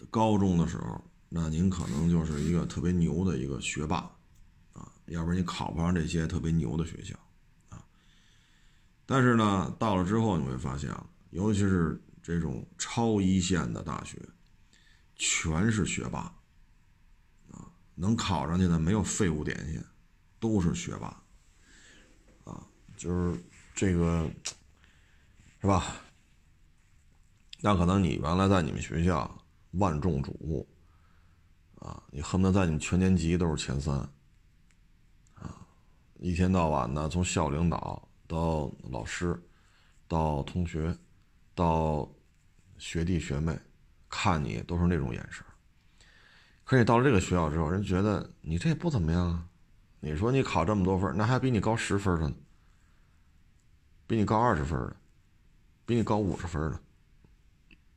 [0.09, 3.97] 高中的时候，那您可能就是一个特别牛的一个学霸
[4.73, 7.15] 啊，要不然你考不上这些特别牛的学校
[7.69, 7.83] 啊。
[9.05, 10.93] 但是呢，到了之后你会发现，
[11.29, 14.17] 尤其是这种超一线的大学。
[15.17, 16.19] 全是学霸，
[17.51, 19.83] 啊，能考上去的没有废物点心，
[20.39, 21.07] 都是学霸，
[22.43, 24.29] 啊，就是这个，
[25.59, 25.95] 是吧？
[27.61, 30.67] 那可能你原来在你们学校万众瞩目，
[31.79, 33.97] 啊，你恨不得在你们全年级都是前三，
[35.33, 35.67] 啊，
[36.19, 39.41] 一天到晚的从校领导到老师，
[40.07, 40.95] 到同学，
[41.55, 42.07] 到
[42.77, 43.59] 学弟学妹。
[44.09, 45.45] 看你都是那种眼神，
[46.63, 49.45] 可你到了这个学校之后，人觉得你这也不怎么样啊。
[49.99, 52.35] 你说你考这么多分，那还比你高十分的呢，
[54.05, 54.95] 比你高二十分的，
[55.85, 56.79] 比你高五十分的，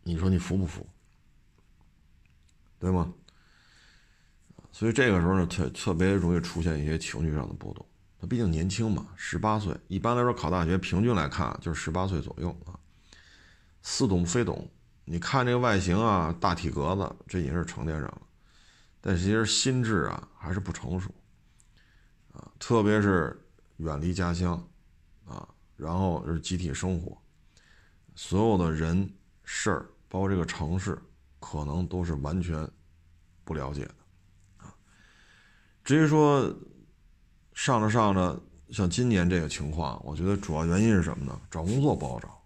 [0.02, 0.88] 你说你服不服？
[2.78, 3.12] 对吗？
[4.72, 7.86] 所以这个时候呢，特特别容易出现一些情绪上的波动。
[8.18, 12.78] 他毕竟年轻嘛，十八岁，一般来说考大学平均来看就是十八岁左右啊，
[13.82, 14.70] 似懂非懂。
[15.10, 18.22] 你看这个外形啊，大体格子，这已经是成年人了，
[19.00, 21.12] 但其实心智啊还是不成熟，
[22.32, 23.36] 啊，特别是
[23.78, 24.64] 远离家乡，
[25.26, 27.20] 啊，然后是集体生活，
[28.14, 30.96] 所有的人事儿，包括这个城市，
[31.40, 32.70] 可能都是完全
[33.42, 33.94] 不了解的，
[34.58, 34.72] 啊，
[35.82, 36.56] 至于说
[37.52, 41.36] 上着上着，像今年这个情况，我觉得主要原因是什么呢？
[41.50, 42.40] 找工作不好找。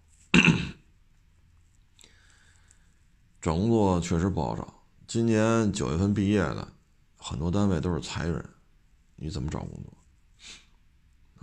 [3.45, 4.67] 找工作确实不好找，
[5.05, 6.67] 今年九月份毕业的，
[7.15, 8.43] 很多单位都是裁人，
[9.17, 9.93] 你怎么找工作？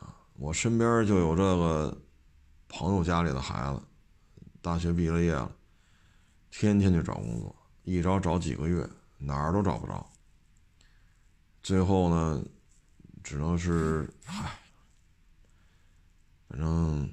[0.05, 1.97] 啊，我身边就有这个
[2.67, 3.81] 朋友家里的孩子，
[4.61, 5.49] 大学毕了业了，
[6.51, 8.85] 天天去找工作，一找找几个月，
[9.19, 10.05] 哪儿都找不着，
[11.63, 12.45] 最后呢，
[13.23, 14.59] 只能是，嗨，
[16.49, 17.09] 反正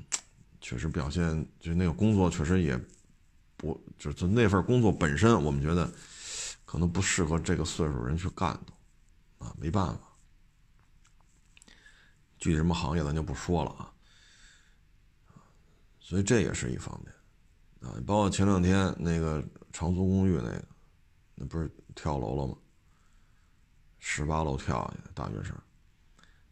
[0.60, 2.76] 确实表现，就那个工作确实也。
[3.60, 5.92] 不，就就那份工作本身，我们觉得
[6.66, 10.02] 可能不适合这个岁数人去干的，啊，没办法。
[12.38, 13.94] 具体什么行业咱就不说了啊。
[16.00, 20.66] 所以这也是一方面，啊，包括前两天那个长租公寓那个，
[21.36, 22.56] 那不是跳楼了吗？
[24.00, 25.54] 十八楼跳下去，大学生，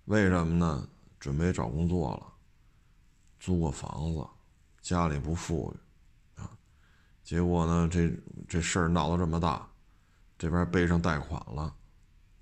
[0.05, 0.87] 为什么呢？
[1.19, 2.33] 准备找工作了，
[3.39, 4.27] 租个房子，
[4.81, 5.79] 家里不富裕，
[7.27, 8.09] 结果呢，这
[8.47, 9.67] 这事儿闹得这么大，
[10.39, 11.75] 这边背上贷款了，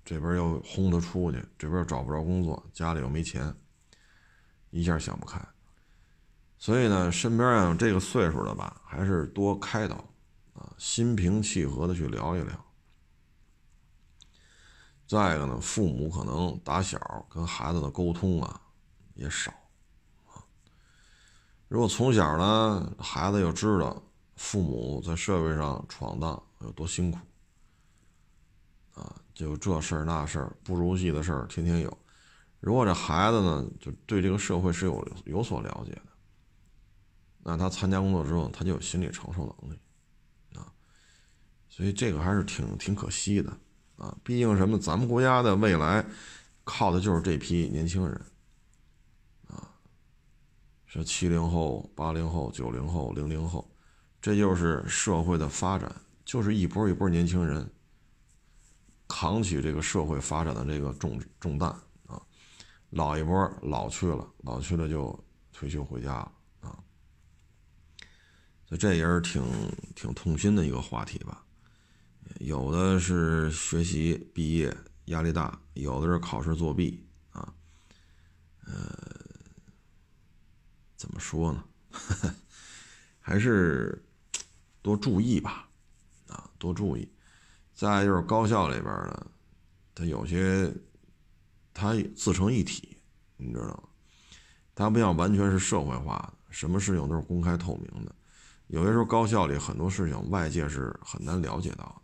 [0.04, 3.52] 这边又轰他出去，这边又找不着工作，家里又没钱，
[4.70, 5.44] 一下想不开。
[6.56, 9.96] 所以呢，身边有这个岁数的吧，还是多开导，
[10.54, 12.64] 啊，心平气和的去聊一聊。
[15.08, 18.60] 再一个呢，父母可能打小跟孩子的沟通啊
[19.14, 19.50] 也少，
[20.28, 20.46] 啊，
[21.66, 24.00] 如果从小呢，孩子又知道
[24.36, 27.18] 父母在社会上闯荡有多辛苦，
[28.94, 31.98] 啊，就这事儿那事儿不如意的事儿天天有，
[32.60, 36.02] 如果这孩子呢，就对这个社会是有有所了解的。
[37.42, 39.78] 那他参加工作之后，他就有心理承受能力，
[40.58, 40.72] 啊，
[41.68, 43.56] 所以这个还是挺挺可惜的，
[43.96, 46.04] 啊，毕竟什么，咱们国家的未来
[46.64, 48.20] 靠的就是这批年轻人，
[49.46, 49.70] 啊，
[50.86, 53.70] 是七零后、八零后、九零后、零零后，
[54.26, 57.70] 这就是社会的发展，就是一波一波年轻人
[59.06, 61.70] 扛起这个社会发展的这个重重担
[62.06, 62.20] 啊，
[62.90, 65.16] 老一波老去了，老去了就
[65.52, 66.76] 退休回家了啊。
[68.66, 69.44] 所以这也是挺
[69.94, 71.46] 挺痛心的一个话题吧，
[72.40, 77.54] 有的是学习毕业压力大，有的是考试作弊啊，
[78.64, 78.74] 呃，
[80.96, 81.64] 怎么说呢？
[83.20, 84.04] 还是
[84.86, 85.68] 多注意吧，
[86.28, 87.10] 啊，多注意。
[87.74, 89.26] 再就是高校里边呢，
[89.96, 90.72] 它有些
[91.74, 92.96] 它自成一体，
[93.36, 93.82] 你知道吗？
[94.76, 98.14] 它不像完全是社会化的，什么事情都是公开透明的。
[98.68, 102.00] 有些时候，高校里很多事情外界是很难了解到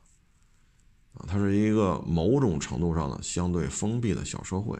[1.15, 4.77] 的，啊，它是一个某种程度上的相对封闭的小社会，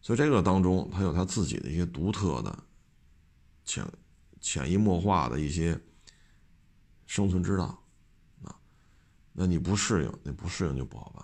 [0.00, 2.56] 所以这个当中它有它自己的一些独特的、
[3.64, 3.84] 潜
[4.40, 5.76] 潜移默化的一些
[7.12, 7.64] 生存之道，
[8.42, 8.56] 啊，
[9.34, 11.22] 那你不适应，你不适应就不好办。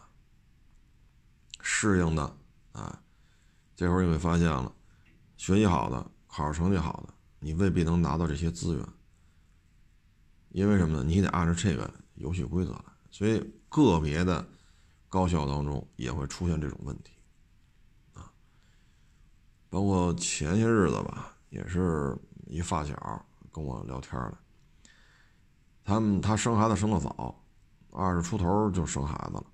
[1.63, 2.37] 适应的，
[2.73, 3.03] 啊，
[3.75, 4.71] 这会儿你会发现了，
[5.39, 8.87] 学习好的、考试成绩好的，你未必能拿到这些资源。
[10.51, 11.03] 因为什么呢？
[11.03, 14.47] 你得按照这个游戏规则来，所以个别的
[15.09, 17.15] 高校当中也会出现这种问题，
[18.13, 18.31] 啊，
[19.71, 22.15] 包括前些日子吧，也是
[22.47, 24.39] 一发小跟我聊天了，
[25.89, 27.43] 他们他生孩子生的早，
[27.93, 29.47] 二十出头就生孩子了，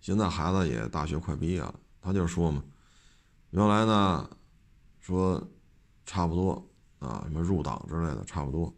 [0.00, 2.60] 现在孩子也大学快毕业了，他就说嘛，
[3.50, 4.28] 原来呢
[4.98, 5.40] 说
[6.04, 8.74] 差不多啊，什么入党之类的差不多。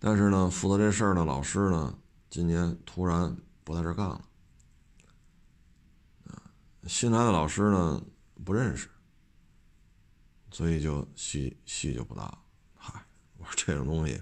[0.00, 1.96] 但是呢，负责这事儿的老师呢，
[2.28, 4.20] 今年突然不在这干了。
[6.88, 8.02] 新来的老师呢
[8.44, 8.88] 不认识，
[10.50, 12.36] 所以就戏戏就不大。
[12.74, 14.20] 嗨，我说这种东西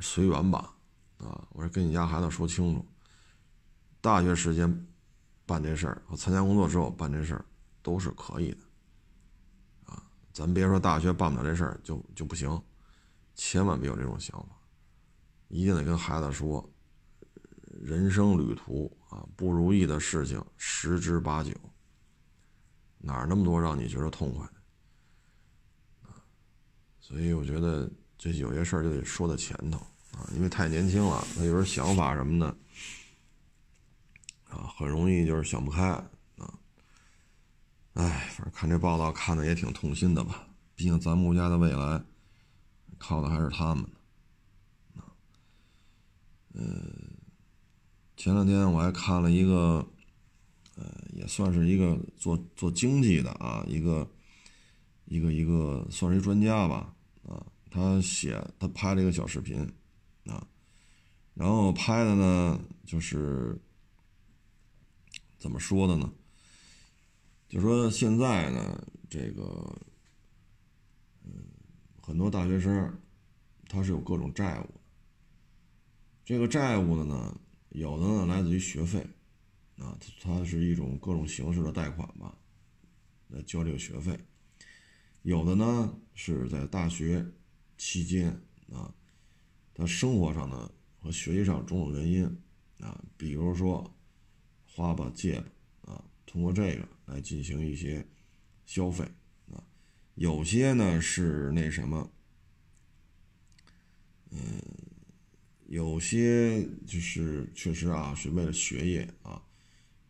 [0.00, 0.74] 随缘吧，
[1.18, 2.86] 啊，我说跟你家孩子说清楚，
[4.00, 4.86] 大学时间
[5.44, 7.44] 办这事儿和参加工作之后办这事儿
[7.82, 8.58] 都是可以的，
[9.84, 12.60] 啊，咱别说大学办不了这事儿就就不行。
[13.34, 14.60] 千万别有这种想法，
[15.46, 16.68] 一定得跟孩子说，
[17.80, 21.52] 人生旅途啊，不如意的事情十之八九，
[22.98, 26.18] 哪那么多让你觉得痛快的啊？
[26.98, 29.78] 所以我觉得这有些事儿就得说在前头
[30.12, 32.46] 啊，因为太年轻了，他有时候想法什么的
[34.50, 36.04] 啊，很容易就是想不开啊。
[37.94, 42.02] 哎，反正看这报道看的也挺痛心的吧，毕竟咱们国家的未来。
[43.00, 43.84] 靠的还是他们，
[44.96, 45.06] 啊，
[46.52, 46.82] 嗯，
[48.16, 49.86] 前两天我还看了一个，
[50.74, 54.10] 呃，也算是一个做做经济的啊，一个
[55.04, 56.92] 一个一个算是一专家吧，
[57.28, 59.60] 啊，他写他拍了一个小视频，
[60.26, 60.46] 啊，
[61.34, 63.60] 然后拍的呢就是
[65.38, 66.12] 怎么说的呢？
[67.48, 69.76] 就说现在呢，这个。
[72.00, 72.98] 很多大学生，
[73.68, 74.80] 他是有各种债务。
[76.24, 79.06] 这个债务的呢，有的呢来自于学费，
[79.76, 82.34] 啊，它是一种各种形式的贷款吧，
[83.26, 84.18] 来交这个学费。
[85.20, 87.30] 有的呢是在大学
[87.78, 88.28] 期间
[88.70, 88.92] 啊，
[89.72, 92.26] 他生活上呢和学习上种种原因
[92.80, 93.94] 啊，比如说
[94.66, 95.46] 花吧、借吧
[95.86, 98.06] 啊，通过这个来进行一些
[98.66, 99.04] 消费
[99.50, 99.64] 啊，
[100.16, 102.10] 有些呢是那什么，
[104.30, 104.40] 嗯，
[105.68, 109.42] 有些就是确实啊是为了学业啊，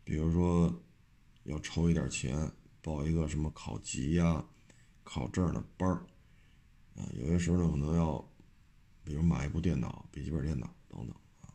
[0.03, 0.83] 比如说
[1.43, 2.51] 要筹一点钱
[2.81, 4.43] 报一个什么考级呀、
[5.03, 6.05] 考证的班儿
[6.99, 8.23] 啊，有些时候呢可能要。
[9.01, 11.49] 比如买一部电脑、笔记本电脑等等啊，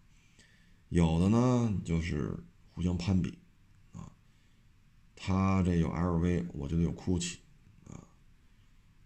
[0.89, 2.37] 有的呢就是
[2.73, 3.39] 互相攀比
[3.93, 4.11] 啊，
[5.15, 7.37] 他这有 LV，我就得有 GUCCI
[7.87, 8.09] 啊，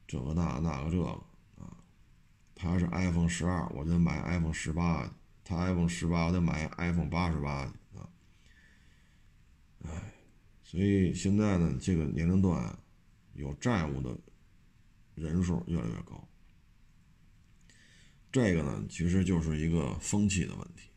[0.06, 1.10] 这个那那个这个
[1.62, 1.76] 啊，
[2.54, 5.12] 他是 iPhone 十二，我就买 iPhone 十八；
[5.44, 8.08] 他 iPhone 十八，我得买 iPhone 八十八啊。
[9.84, 10.14] 哎，
[10.62, 12.78] 所以现在呢，这个年龄段
[13.34, 14.16] 有债务的
[15.16, 16.26] 人数越来越高。
[18.30, 20.90] 这个呢，其实就是一个风气的问题，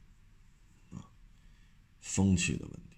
[0.91, 1.09] 啊，
[2.01, 2.97] 风气的问题。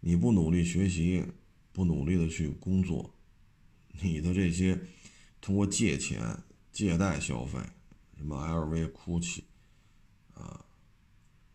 [0.00, 1.24] 你不努力学习，
[1.72, 3.14] 不努力的去工作，
[4.02, 4.78] 你的这些
[5.40, 7.58] 通过借钱、借贷消费，
[8.16, 9.42] 什么 LV、GUCCI，
[10.34, 10.64] 啊，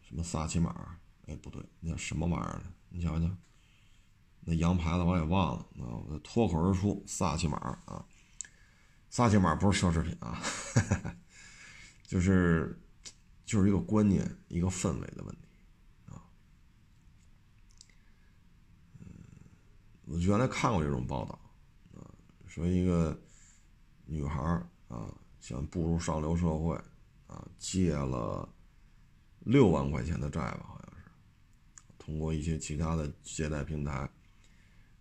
[0.01, 2.61] 什么萨琪玛，哎，不对，那叫什么玩意儿？
[2.89, 3.29] 你瞧瞧，
[4.41, 8.05] 那洋牌子我也忘了啊，我脱口而出萨琪玛啊，
[9.09, 10.41] 萨琪玛不是奢侈品啊。
[12.13, 12.79] 就是，
[13.43, 15.47] 就是一个观念，一个氛围的问题，
[16.05, 16.21] 啊，
[18.99, 19.07] 嗯，
[20.05, 21.39] 我原来看过这种报道，
[21.95, 22.05] 啊，
[22.45, 23.19] 说一个
[24.05, 24.43] 女孩
[24.89, 26.75] 啊，想步入上流社会，
[27.25, 28.47] 啊，借了
[29.39, 31.05] 六万块钱的债吧，好像是，
[31.97, 34.07] 通过一些其他的借贷平台，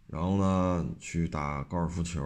[0.06, 2.22] 然后呢，去打高尔夫球，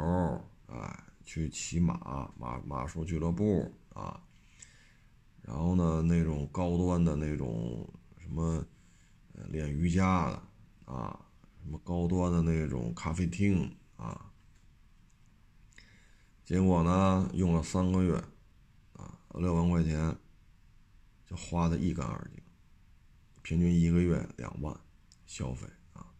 [0.68, 4.22] 哎，去骑马，马马术俱乐部，啊。
[5.46, 8.66] 然后呢，那种高端的那种什么，
[9.48, 10.42] 练瑜伽的
[10.92, 11.24] 啊，
[11.62, 14.32] 什么高端的那种咖啡厅啊，
[16.44, 18.16] 结果呢，用了三个月，
[18.94, 20.16] 啊，六万块钱
[21.24, 22.42] 就花的一干二净，
[23.42, 24.76] 平均一个月两万
[25.26, 26.12] 消费啊。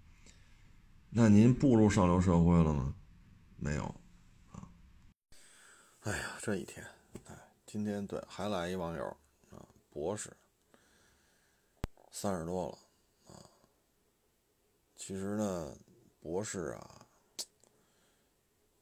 [1.11, 2.95] 那您步入上流社会了吗？
[3.57, 3.83] 没有，
[4.53, 4.71] 啊。
[6.03, 6.96] 哎呀，这一天。
[7.77, 9.05] 今天对还来一网友
[9.51, 9.61] 啊，
[9.91, 10.35] 博士，
[12.11, 12.79] 三十多了
[13.27, 13.37] 啊。
[14.97, 15.77] 其实呢，
[16.19, 17.07] 博士啊，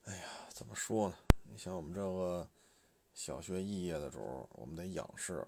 [0.04, 1.16] 哎呀，怎么说呢？
[1.42, 2.48] 你像我们这个
[3.14, 5.44] 小学肄业的时候，我们得仰视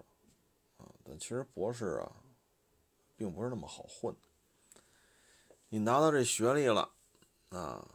[0.75, 0.91] 啊。
[1.05, 2.11] 但其实博士啊，
[3.15, 4.13] 并不是那么好混。
[5.69, 6.91] 你拿到这学历了
[7.47, 7.87] 啊，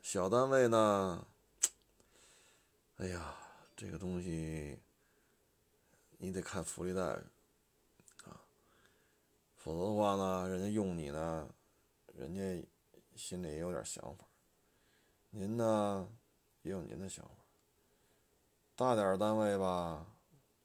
[0.00, 1.26] 小单位呢，
[2.96, 3.34] 哎呀。
[3.78, 4.76] 这个东西，
[6.18, 7.22] 你得看福利待遇
[8.24, 8.42] 啊，
[9.54, 11.48] 否则的话呢，人家用你呢，
[12.12, 12.68] 人家
[13.14, 14.26] 心里也有点想法。
[15.30, 16.08] 您呢，
[16.62, 17.30] 也有您的想法。
[18.74, 20.04] 大点单位吧，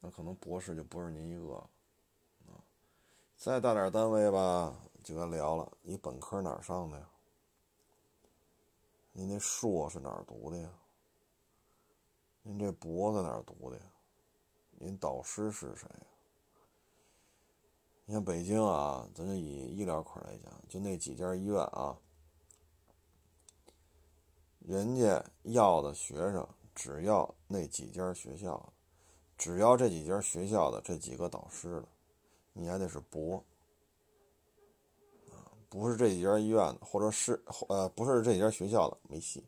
[0.00, 1.54] 那可能博士就不是您一个
[2.48, 2.58] 啊。
[3.36, 7.08] 再大点单位吧，就该聊了，你本科哪儿上的呀？
[9.12, 10.68] 你那硕是哪儿读的呀？
[12.46, 13.82] 您这博在哪儿读的呀？
[14.72, 16.06] 您导师是谁呀？
[18.04, 21.96] 你像北京啊，咱就以医疗科来讲，就那几家医院啊，
[24.58, 28.74] 人家要的学生只要那几家学校，
[29.38, 31.88] 只要这几家学校的这几个导师的，
[32.52, 33.42] 你还得是博，
[35.70, 39.42] 不是这几家医院的，或者是呃，不是这几家学校的没戏，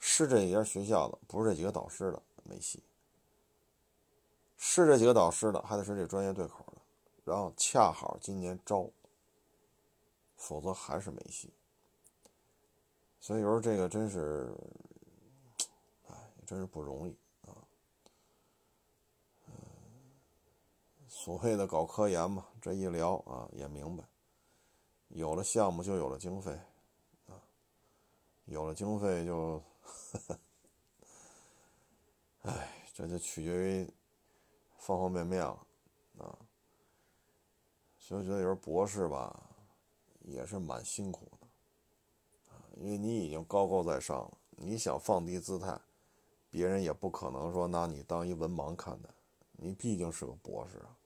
[0.00, 2.20] 是这几家学校的，不是这几个导师的。
[2.44, 2.82] 没戏，
[4.56, 6.82] 是这几个导师的，还得是这专业对口的，
[7.24, 8.90] 然后恰好今年招，
[10.36, 11.52] 否则还是没戏。
[13.20, 14.52] 所以有时候这个真是，
[16.08, 17.54] 哎，真是不容易啊。
[19.46, 19.54] 嗯，
[21.08, 24.04] 所谓的搞科研嘛，这一聊啊也明白，
[25.08, 26.58] 有了项目就有了经费，
[27.28, 27.40] 啊，
[28.46, 29.62] 有了经费就。
[29.84, 30.38] 呵呵
[32.42, 33.88] 哎，这就取决于
[34.78, 35.66] 方方面面了，
[36.18, 36.36] 啊，
[37.96, 39.48] 所以我觉得有时候博士吧，
[40.22, 41.46] 也是蛮辛苦的，
[42.52, 45.78] 啊，因为你已经高高在上了，你想放低姿态，
[46.50, 49.08] 别人也不可能说拿你当一文盲看待，
[49.52, 50.96] 你毕竟是个博士啊，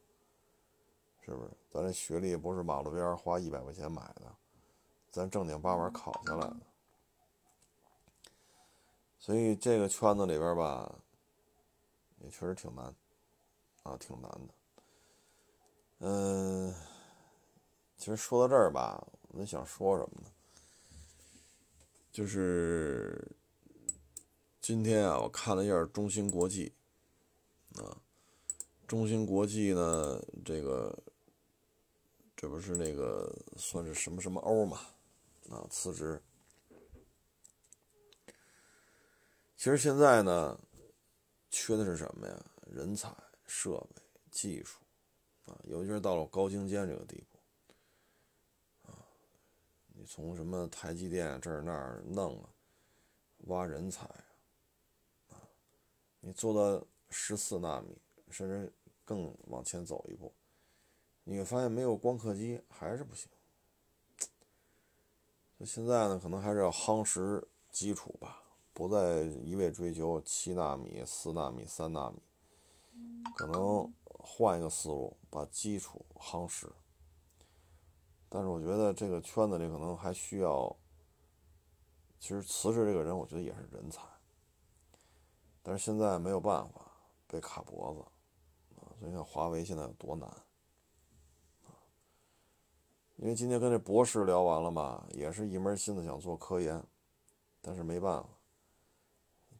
[1.20, 1.50] 是不是？
[1.70, 4.34] 咱这学历不是马路边花一百块钱买的，
[5.10, 6.56] 咱正经八百考下来的，
[9.18, 10.98] 所以这个圈子里边吧。
[12.22, 12.94] 也确实挺难，
[13.82, 14.54] 啊，挺难的。
[15.98, 16.74] 嗯，
[17.96, 20.30] 其实说到这儿吧，我们想说什么呢？
[22.12, 23.30] 就是
[24.60, 26.74] 今天啊，我看了一下中芯国际
[27.74, 28.00] 啊，
[28.86, 30.98] 中芯国际呢，这个
[32.34, 34.80] 这不是那个算是什么什么欧嘛
[35.50, 36.22] 啊，辞职。
[39.56, 40.58] 其实现在呢，
[41.58, 42.44] 缺的是什么呀？
[42.66, 43.10] 人才、
[43.46, 44.78] 设备、技术。
[45.46, 48.98] 啊，尤其是到了高精尖这个地步，啊，
[49.94, 52.50] 你从什么台积电这儿那儿弄啊，
[53.46, 54.04] 挖人才
[55.30, 55.38] 啊，
[56.18, 57.96] 你做到十四纳米，
[58.28, 58.72] 甚至
[59.04, 60.34] 更往前走一步，
[61.22, 63.30] 你会发现没有光刻机还是不行。
[65.56, 68.42] 那现在呢，可能还是要夯实基础吧，
[68.76, 72.20] 不再一味追求七纳米、四纳米、三纳米，
[73.34, 73.90] 可能。
[74.28, 76.68] 换一个思路，把基础夯实。
[78.28, 80.76] 但是我觉得这个圈子里可能还需要，
[82.18, 84.02] 其实辞职这个人，我觉得也是人才。
[85.62, 86.90] 但是现在没有办法，
[87.28, 88.00] 被卡脖子
[88.80, 88.90] 啊！
[88.98, 91.70] 所以看华为现在有多难啊！
[93.14, 96.84] 因为今天跟这博士聊完了嘛，也是一门心思想做科研，
[97.60, 98.28] 但是没办法，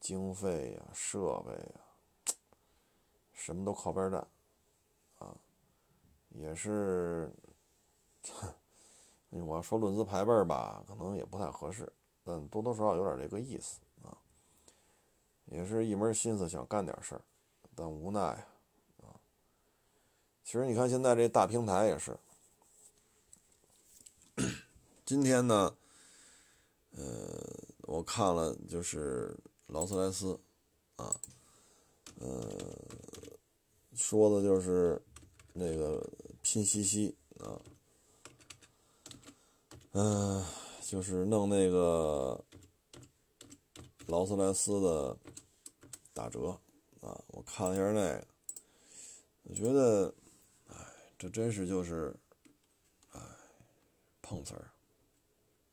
[0.01, 1.80] 经费呀、设备呀，
[3.32, 4.20] 什么都靠边站。
[5.18, 5.36] 啊
[6.30, 7.32] 也是，
[9.30, 11.90] 我要说论资排辈吧，可能也不太合适，
[12.22, 14.18] 但多多少少有点这个意思啊。
[15.47, 17.22] 也是一门心思想干点事儿，
[17.74, 19.16] 但无奈啊。
[20.44, 22.18] 其实你看现在这大平台也是，
[25.07, 25.76] 今天呢，
[26.90, 27.40] 呃，
[27.82, 29.34] 我看了就是
[29.67, 30.39] 劳斯莱斯
[30.97, 31.14] 啊，
[32.21, 32.49] 呃，
[33.95, 35.03] 说的就是
[35.53, 36.05] 那个。
[36.49, 37.61] 拼夕夕啊，
[39.91, 40.45] 嗯，
[40.81, 42.41] 就是弄那个
[44.07, 45.17] 劳斯莱斯的
[46.14, 46.51] 打折
[47.01, 48.25] 啊，我看了一下那个，
[49.43, 50.14] 我觉得，
[50.69, 50.77] 哎，
[51.19, 52.14] 这真是就是，
[53.11, 53.21] 哎，
[54.23, 54.71] 碰瓷儿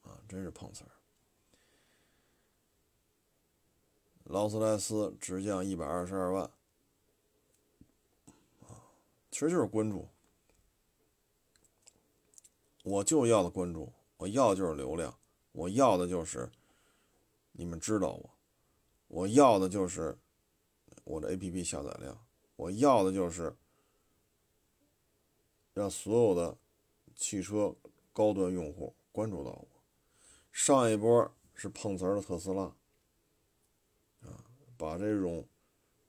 [0.02, 0.90] 啊，真是碰瓷儿。
[4.34, 6.44] 劳斯莱斯直降一百二十二万
[8.62, 8.82] 啊，
[9.30, 10.08] 其实就是关注。
[12.82, 15.16] 我就要的关注，我要的就是流量，
[15.52, 16.50] 我要的就是
[17.52, 18.32] 你们知道我，
[19.08, 20.18] 我要的就是
[21.04, 22.26] 我的 APP 下载量，
[22.56, 23.56] 我要的就是
[25.76, 26.58] 让所有的
[27.16, 27.76] 汽车
[28.12, 29.68] 高端用户关注到我。
[30.52, 32.76] 上一波是碰瓷儿的特斯拉，
[34.84, 35.48] 把这种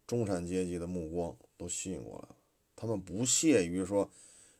[0.05, 2.37] 中产阶级的目光都吸引过来了，
[2.75, 4.11] 他们不屑于说。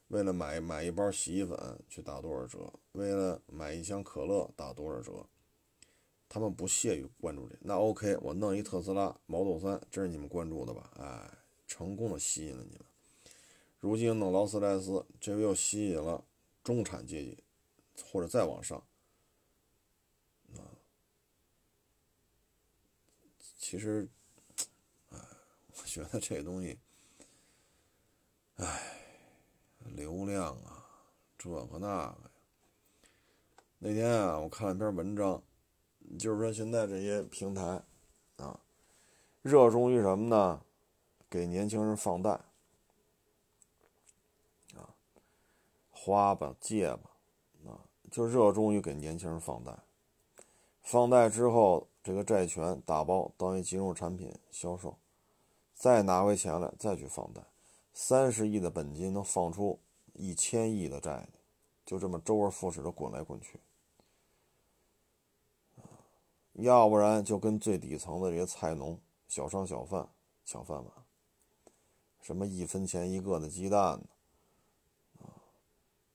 [0.09, 1.59] 为了买买一包洗衣粉
[1.89, 2.73] 去打多少折？
[2.93, 5.27] 为了买一箱可乐打多少折？
[6.29, 7.57] 他们不屑于关注这。
[7.63, 10.91] 那 OK，我弄一特斯拉 Model 3，这是你们关注的吧？
[10.99, 11.31] 哎，
[11.67, 12.85] 成功的吸引了你们。
[13.81, 16.23] 如今弄劳斯莱斯，这又吸引了
[16.63, 17.39] 中产阶级，
[18.05, 18.85] 或者再往上。
[23.67, 24.07] 其实，
[25.09, 25.19] 哎，
[25.69, 26.79] 我觉得这东西，
[28.57, 29.01] 哎。
[29.97, 30.85] 流量啊，
[31.39, 32.17] 这个那个呀。
[33.79, 35.43] 那天啊，我看了篇文章，
[36.19, 37.83] 就是说现在这些平台
[38.37, 38.61] 啊，
[39.41, 40.63] 热衷于什么呢？
[41.31, 42.31] 给年轻人放贷
[44.75, 44.95] 啊，
[45.91, 47.11] 花吧借吧
[47.67, 49.79] 啊，就热衷于给年轻人放贷。
[50.83, 54.99] 放贷之后，这个债权打包当一金融产品销售，
[55.75, 57.43] 再拿回钱来再去放贷。
[57.95, 59.81] 三十亿的本金能放出
[60.13, 61.27] 一千亿的债，
[61.87, 63.59] 就这么周而复始的滚来滚去，
[66.53, 70.07] 要不然就跟最底层的这些菜农、小商小贩
[70.45, 70.93] 抢饭碗，
[72.21, 73.99] 什么一分钱一个的鸡蛋，
[75.21, 75.41] 啊，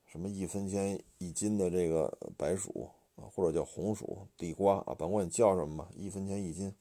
[0.05, 2.91] 什么一分钱一斤的这个白薯
[3.31, 6.75] 或者叫红薯、地瓜啊，甭管你叫什么吧，一分钱一斤。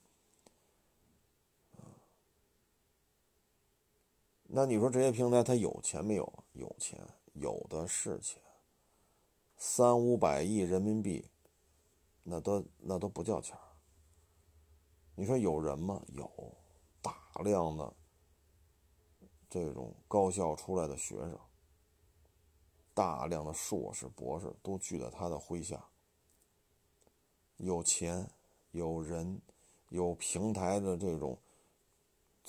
[4.51, 6.45] 那你说这些平台它有钱没有？
[6.53, 6.99] 有钱，
[7.35, 8.43] 有的是钱。
[9.57, 11.29] 三五百亿人民币，
[12.23, 13.59] 那都那都不叫钱
[15.15, 16.01] 你说有人吗？
[16.09, 16.31] 有，
[17.03, 17.13] 大
[17.43, 17.93] 量的
[19.51, 21.39] 这种高校出来的学生，
[22.95, 25.85] 大量的硕士、博士都聚在他的麾下。
[27.59, 28.29] 有钱，
[28.73, 29.41] 有人，
[29.91, 31.39] 有平台的这种。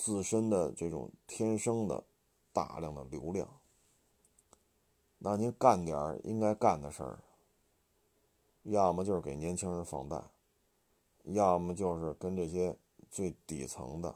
[0.02, 2.06] 自身的这种天生的
[2.54, 3.60] 大量的流量，
[5.18, 7.20] 那您干点应该干的事儿，
[8.64, 10.24] 要么就是给年轻人放贷，
[11.24, 12.78] 要么就是跟这些
[13.12, 14.16] 最底层的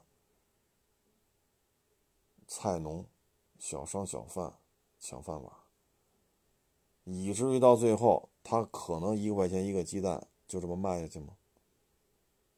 [2.48, 3.06] 菜农、
[3.60, 4.54] 小商小贩
[5.02, 5.52] 抢饭碗，
[7.04, 11.36] 以至于到最后，他可能一块钱一个鸡蛋就这么卖下去吗？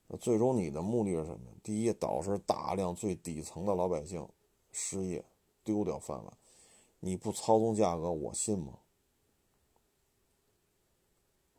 [0.08, 1.52] 那最终你的目的是什么？
[1.64, 4.28] 第一，导致大量最底层的老百姓
[4.72, 5.26] 失业，
[5.64, 6.38] 丢掉饭碗。
[7.00, 8.80] 你不操纵价格，我信吗？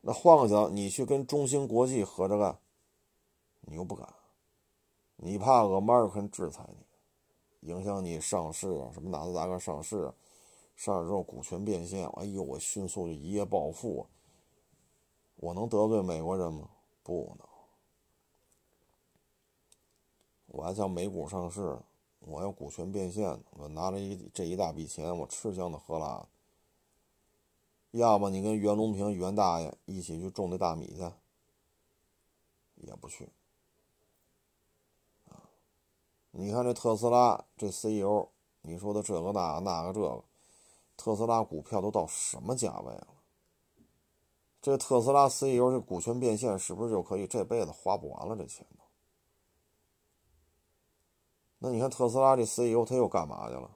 [0.00, 2.58] 那换个角，你去跟中芯国际合着干，
[3.62, 4.08] 你又不敢，
[5.16, 6.64] 你怕俄马尔肯制裁
[7.60, 10.14] 你，影响你上市啊，什么纳斯达克上市啊，
[10.76, 14.06] 上市之后股权变现，哎呦，我迅速就一夜暴富，
[15.36, 16.70] 我能得罪美国人吗？
[17.02, 17.46] 不能，
[20.46, 21.78] 我还像美股上市。
[22.20, 26.28] 我要股权变现，我拿着一这一大笔钱，我吃香的喝辣的。
[27.92, 31.12] 要么你跟袁隆平袁大爷一起去种那大米去，
[32.74, 33.28] 也不去。
[36.32, 38.30] 你看这特斯拉这 CEO，
[38.62, 40.24] 你说的这个那那个这个，
[40.96, 43.06] 特斯拉股票都到什么价位了？
[44.66, 48.66] 这特斯拉 CEO 这股权变现是不是就可以这辈子花不完了这钱？
[51.58, 53.70] 那你看特斯拉这 CEO 他又干嘛去了？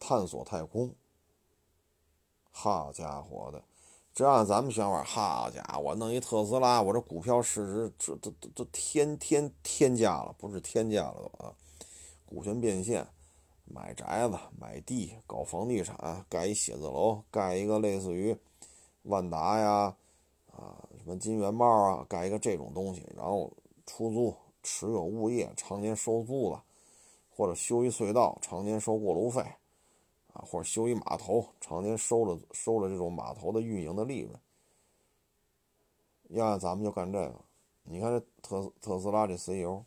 [0.00, 0.92] 探索太空。
[2.50, 3.62] 好家伙的，
[4.12, 11.54] 这按咱们想法，好家伙，弄一特斯拉，我这股票市值这都都都天天天价了，不是天价了都啊！
[12.24, 13.06] 股权变现，
[13.64, 18.36] 买宅子、买地、搞房地产、盖一写字楼、盖一个类似于
[19.02, 19.96] 万达呀
[20.56, 23.52] 啊什么金元茂啊，盖一个这种东西，然后
[23.86, 26.62] 出租、持有物业、常年收租了。
[27.38, 29.42] 或者修一隧道，常年收过路费，
[30.32, 34.34] 啊，或者修一码头，常年收了收了这种码头的运营的利润。
[36.30, 37.34] 要咱们就干这个。
[37.82, 39.84] 你看这特特斯拉这 CEO，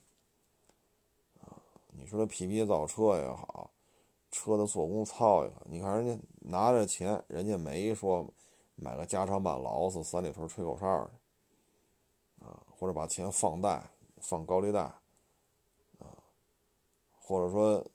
[1.42, 1.58] 啊，
[1.88, 3.72] 你说这皮皮造车也好，
[4.30, 8.32] 车的做工糙也好，你看人家拿着钱，人家没说
[8.82, 10.88] 买个加长版劳斯三里屯吹口哨
[12.40, 13.84] 啊，或者把钱放贷
[14.22, 14.82] 放高利贷。
[14.82, 14.96] 啊
[17.22, 17.86] 或者说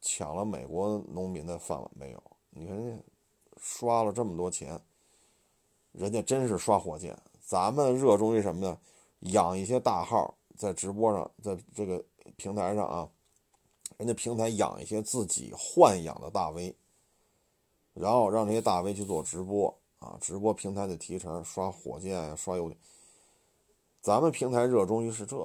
[0.00, 2.22] 抢了美国农民的饭碗没有？
[2.50, 3.04] 你看人家
[3.56, 4.80] 刷了这么多钱，
[5.90, 7.18] 人家真是刷火箭。
[7.40, 8.78] 咱们热衷于什么呢？
[9.32, 12.04] 养一些大号在直播上，在这个
[12.36, 13.10] 平台上啊，
[13.96, 16.76] 人家平台养一些自己豢养的大 V，
[17.94, 22.70] 然后让这些大 V 去做直播啊，直播平台的提成，刷火箭呀，刷油。
[24.02, 25.44] 咱们平台热衷于是这个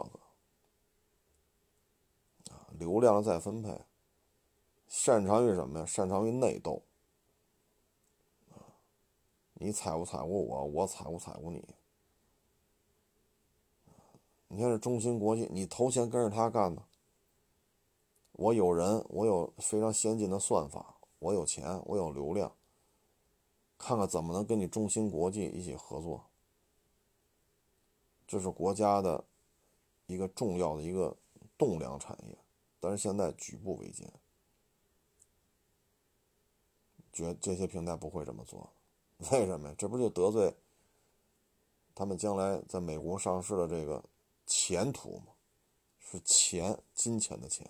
[2.49, 2.67] 啊。
[2.77, 3.85] 流量再分配，
[4.87, 5.85] 擅长于什么呀？
[5.85, 6.83] 擅长于内斗
[8.51, 8.59] 啊。
[9.53, 11.63] 你踩不踩过我，我踩不踩过你。
[14.49, 16.83] 你看这中芯国际，你投钱跟着他干呢。
[18.33, 22.51] 我有人，我有非常先进的算法，我有钱，我有流量。
[23.79, 26.25] 看看怎么能跟你中芯国际一起合作。
[28.27, 29.25] 这是国家的
[30.05, 31.17] 一个重要的一个
[31.57, 32.37] 栋梁产业。
[32.79, 34.07] 但是现在举步维艰，
[37.11, 38.71] 觉这些平台不会这么做，
[39.31, 39.75] 为什么呀？
[39.77, 40.55] 这不就得罪
[41.95, 44.01] 他们将来在美国上市的这个
[44.45, 45.33] 前途吗？
[45.99, 47.69] 是钱，金钱的钱。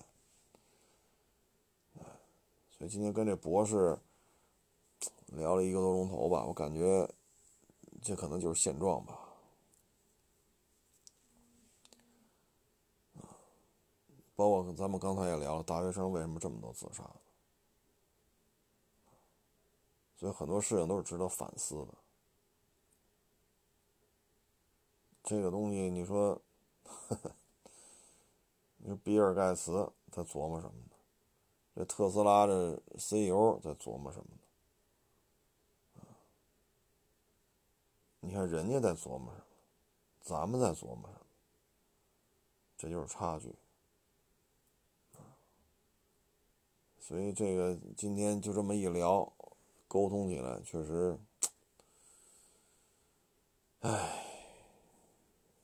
[2.71, 3.99] 所以今天跟这博士
[5.37, 7.09] 聊了一个多钟头吧，我感觉
[8.01, 9.19] 这可能就是现状吧。
[14.35, 17.03] 包括咱们刚才也聊了，大学生为什么这么多自杀？
[20.15, 21.93] 所以很多事情都是值得反思的。
[25.23, 26.41] 这个东西，你说，
[28.77, 30.95] 你说比尔盖茨他琢磨什么呢？
[31.75, 34.41] 这特斯拉的 CEO 在琢磨什么呢？
[38.21, 39.43] 你看人家在琢磨什么，
[40.21, 41.25] 咱们在琢磨什么，
[42.77, 43.55] 这就是差距。
[46.99, 49.33] 所以这个今天就这么一聊，
[49.87, 51.17] 沟通起来确实，
[53.79, 54.23] 唉，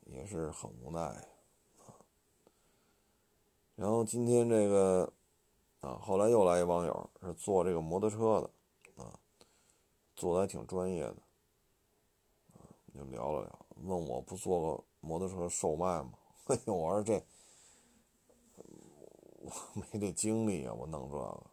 [0.06, 1.94] 也是很无奈啊。
[3.76, 5.14] 然后今天这个
[5.82, 9.20] 啊，后来又来一网友是做这个摩托车的啊，
[10.16, 11.18] 做的还挺专业的，
[12.98, 16.14] 就聊了聊，问我不做个摩托车售卖吗？
[16.46, 17.24] 嘿，我说这。
[19.48, 21.44] 我没这精力啊，我弄这个。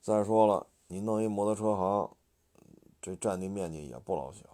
[0.00, 2.16] 再说了，你弄一摩托车行，
[3.02, 4.44] 这占地面积也不老小。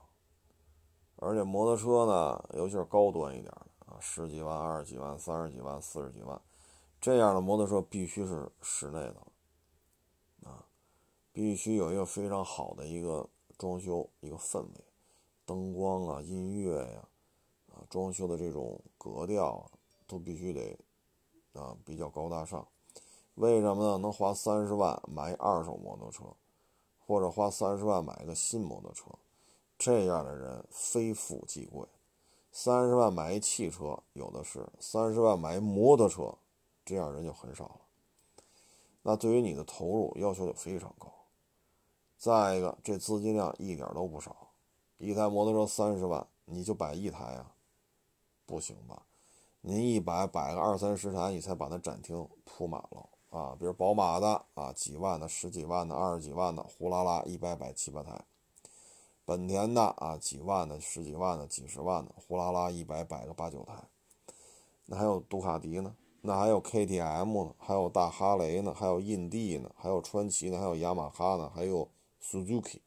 [1.17, 6.41] 而且摩托车呢，尤其是高端一点的啊，十几万、二十几万、三十几万、四十几万，
[7.01, 10.67] 这样的摩托车必须是室内的，啊，
[11.33, 14.85] 必须有一个非常好的一个装修一个氛围，
[15.45, 17.09] 灯光啊、音乐呀，
[17.73, 19.71] 啊，装修的这种格调啊
[20.07, 20.79] 都必须得
[21.53, 22.67] 啊比较高大上。
[23.35, 23.99] 为什么呢？
[23.99, 26.25] 能花三十万买二手摩托车，
[27.05, 29.07] 或者花三十万买一个新摩托车？
[29.77, 31.85] 这样的人非富即贵，
[32.53, 36.39] 三十万买一汽车有的是，三十万买一摩托车，
[36.85, 37.81] 这样人就很少了。
[39.03, 41.13] 那对于你的投入要求就非常高。
[42.25, 44.35] 再一个，这资金量一点都不少，
[44.97, 47.53] 一台摩托车三十万，你就摆一台啊？
[48.47, 49.03] 不行吧？
[49.61, 53.55] 您一摆摆个二三十台，你才把那展厅铺满了啊！
[53.59, 58.25] 比如宝马的啊，几万的、十几万的、二十几万的，呼啦啦一摆摆七八台。
[59.27, 63.75] 本田的啊，几万的、十几万的、几十万的，呼啦啦一百摆个八九台。
[64.87, 71.87] 那还有杜卡迪呢，那还有 KTM 呢，还有大哈雷呢，还有印地呢，还有川崎呢，还有雅马哈呢，还有
[72.25, 72.79] Suzuki。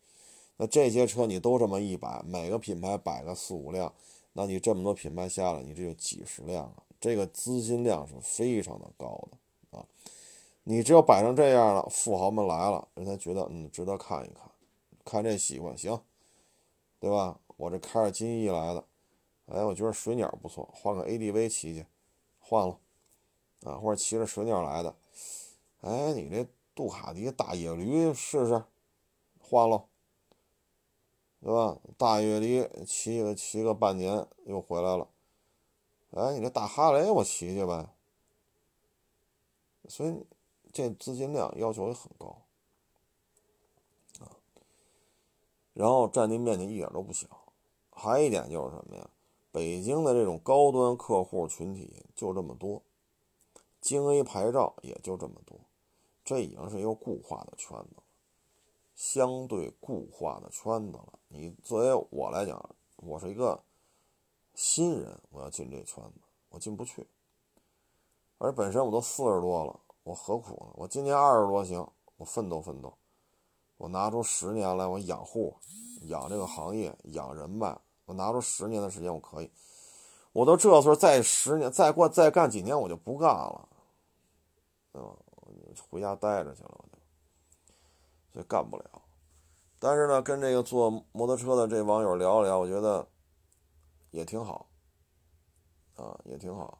[0.57, 3.93] 那这些车你都这么一摆，每个品牌摆个四五辆，
[4.33, 9.85] 那你这么多品牌下来，你这就几十辆啊，这个资金量是非常的高的啊。
[10.63, 14.49] 你只有摆成这样了，富豪们来了，人家觉得嗯值得看一看，
[15.05, 15.99] 看这喜欢行。
[16.99, 17.39] 对吧？
[17.57, 18.83] 我这开着金翼来的，
[19.45, 21.85] 哎，我觉得水鸟不错，换个 ADV 骑去，
[22.39, 22.79] 换了，
[23.65, 24.95] 啊，或者骑着水鸟来的，
[25.81, 28.63] 哎，你这杜卡迪大野驴试试，
[29.49, 29.85] 换了，
[31.39, 31.79] 对吧？
[31.97, 35.07] 大野驴骑个骑个半年又回来了，
[36.11, 37.89] 哎，你这大哈雷我骑去呗，
[39.87, 40.25] 所以
[40.73, 42.41] 这资金量要求也很高
[44.19, 44.35] 啊。
[45.73, 47.27] 然后占地面积一点都不小，
[47.91, 49.09] 还一点就是什么呀？
[49.51, 52.83] 北京的这种高端客户群体就这么多，
[53.79, 55.57] 京 A 牌照也就这么多，
[56.25, 58.03] 这已经是一个固化的圈子，
[58.97, 61.19] 相对固化的圈子了。
[61.27, 63.63] 你作为我来讲，我是一个
[64.55, 66.19] 新人，我要进这圈子，
[66.49, 67.07] 我进不去。
[68.39, 70.71] 而本身我都四十多了，我何苦呢？
[70.73, 71.87] 我今年二十多行，
[72.17, 72.91] 我奋斗奋斗。
[73.77, 75.55] 我拿出十年来，我养护、
[76.07, 79.51] 养这个行业、养人脉，我拿出十年的时间，我可以。
[80.33, 83.69] 我都这岁再十年，再过再干几年，我就不干了，
[84.91, 85.15] 对吧？
[85.91, 86.96] 回家待着去了，我就，
[88.37, 89.01] 所以干不了。
[89.79, 93.07] 但是呢，跟这个坐摩托车的这网友聊了聊，我觉得
[94.11, 94.69] 也挺好，
[95.95, 96.79] 啊，也挺好。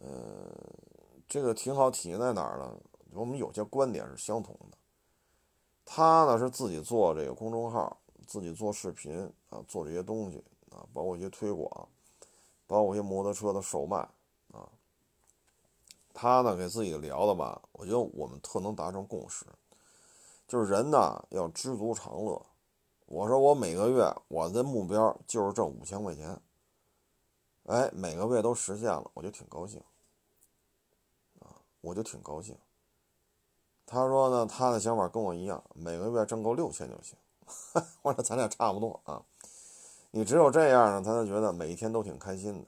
[0.00, 0.52] 嗯，
[1.28, 2.76] 这个挺好，体现在哪儿呢？
[3.12, 4.76] 我们有些观点是相同的。
[5.84, 11.88] 他呢是自己做这个公众号，自己做视频啊，做这些东西啊，包括一些推广，
[12.66, 13.98] 包括一些摩托车的售卖
[14.50, 14.68] 啊。
[16.12, 19.46] 他呢给自己聊的吧，我觉得我们特能达成共识，
[20.46, 22.44] 就是人呢要知足常乐。
[23.06, 26.40] 我说我每个月我的目标就是挣五千块钱，
[27.66, 29.82] 哎，每个月都实现了，我就挺高兴
[31.40, 32.56] 啊，我就挺高兴。
[33.86, 37.16] 他说呢，他的想法跟我一样，每个月挣够六千就行。
[38.00, 39.22] 我说咱俩差不多啊。
[40.10, 42.66] 你只有这样呢，他才觉得每一天都挺开心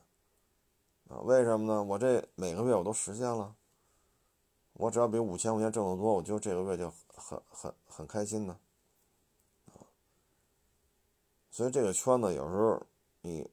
[1.08, 1.20] 的啊。
[1.20, 1.82] 为什么呢？
[1.82, 3.54] 我这每个月我都实现了，
[4.74, 8.56] 我只要比五千块钱挣得多，我就这个月就很很很开心呢。
[11.50, 12.80] 所以这个圈子有时候
[13.20, 13.50] 你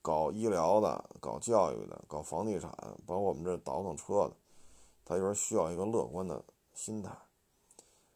[0.00, 2.70] 搞医疗的、搞教育的、搞房地产，
[3.04, 4.36] 包括我们这倒腾车的，
[5.04, 6.44] 他有时候需要一个乐观的。
[6.74, 7.16] 心态，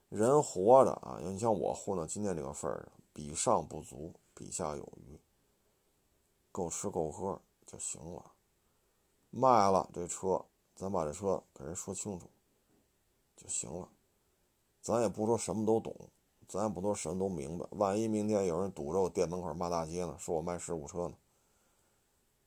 [0.08, 5.16] 人活着啊，你像我混到今天这个份儿上，比上不足，比下有余，
[6.50, 8.32] 够吃够喝就行了。
[9.30, 10.44] 卖了这车，
[10.74, 12.28] 咱把这车给人说清楚
[13.36, 13.88] 就行了。
[14.88, 15.94] 咱也不说什么都懂，
[16.48, 17.66] 咱也不说什么都明白。
[17.72, 21.14] 万一明天有人堵着我店门口骂大街呢，说我卖事故车呢，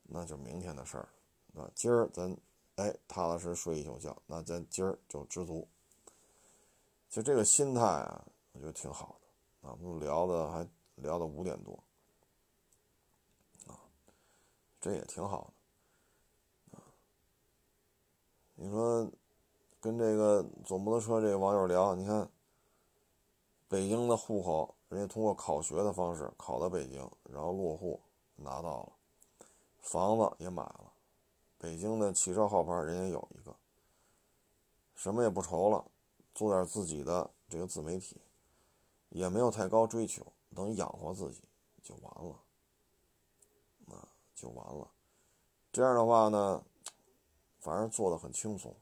[0.02, 1.08] 那就明天的事儿
[1.54, 1.72] 了。
[1.76, 2.36] 今儿咱
[2.78, 5.68] 哎踏踏实睡一宿觉，那咱今儿就知足。
[7.10, 9.78] 就这个心态啊，我觉得挺好的啊。
[9.80, 11.74] 我们聊的还聊到五点多
[13.68, 13.78] 啊，
[14.80, 15.54] 这也挺好
[16.72, 16.82] 的啊。
[18.56, 19.08] 你说
[19.82, 22.30] 跟这个总摩托车这个网友聊，你看
[23.68, 28.00] 北京的户口，人家通过考学的方式考到北京，然后落户
[28.36, 28.92] 拿到了，
[29.82, 30.94] 房子也买了，
[31.58, 33.56] 北京的汽车号牌人家有一个，
[34.94, 35.84] 什么也不愁了。
[36.34, 38.16] 做点自己的这个自媒体，
[39.10, 41.42] 也没有太高追求，能养活自己
[41.84, 42.40] 就完了，
[43.94, 44.88] 啊，就完了。
[45.74, 46.64] 这样的话呢，
[47.60, 48.74] 反正做的很轻松，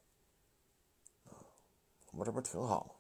[2.14, 2.92] 我这不是挺好吗？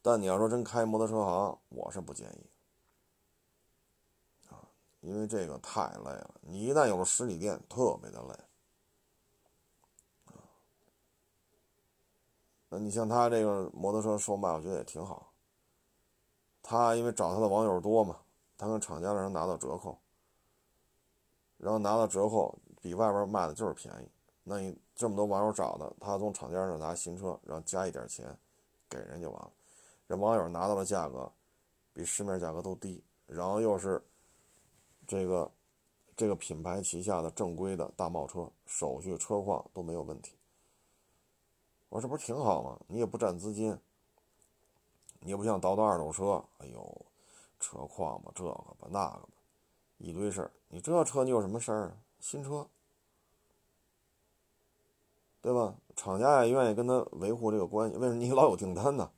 [0.00, 2.50] 但你要说真开摩托车行，我是不建议，
[4.48, 4.70] 啊，
[5.00, 6.34] 因为这个太累了。
[6.42, 8.32] 你一旦有了实体店，特别的累，
[10.26, 10.38] 啊，
[12.70, 15.32] 那你像他这个摩托车售卖，我觉得也挺好。
[16.62, 18.20] 他因为找他的网友多嘛，
[18.56, 20.00] 他跟厂家的人拿到折扣。
[21.58, 24.08] 然后拿到折扣，比外边卖的就是便宜。
[24.44, 28.36] 那你这么多网友找的，他从厂家那拿新车，然后加一点钱
[28.90, 29.52] 给人就完了。
[30.08, 31.30] 这网友拿到的价格
[31.92, 34.02] 比市面价格都低，然后又是
[35.06, 35.48] 这个
[36.16, 40.36] 这个品牌旗下的正规的大贸车，手续车况都没有问题。
[41.90, 42.76] 我说这不是挺好吗？
[42.88, 43.78] 你也不占资金，
[45.20, 47.06] 你也不像倒腾二手车，哎呦，
[47.60, 49.28] 车况吧，这个吧，那个吧。
[49.98, 51.96] 一堆事儿，你这车你有什么事儿啊？
[52.18, 52.68] 新车，
[55.48, 55.74] 对吧？
[55.96, 59.10] 厂家也愿意跟他维护这个关系，为什么你老有订单呢？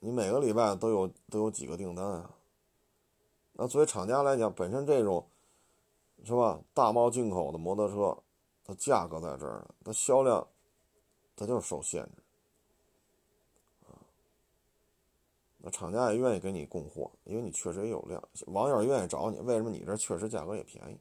[0.00, 2.34] 你每个礼拜都有都有几个订单啊？
[3.54, 5.26] 那作为厂家来讲，本身这种
[6.22, 6.60] 是吧？
[6.74, 8.22] 大贸进口的摩托车，
[8.62, 10.46] 它价格在这儿，它销量
[11.34, 12.22] 它就是受限制
[13.86, 13.96] 啊。
[15.56, 19.40] 那厂家也愿意给你供货，因为你确实也有量，网友愿意找你。
[19.40, 21.00] 为什么你这确实价格也便宜？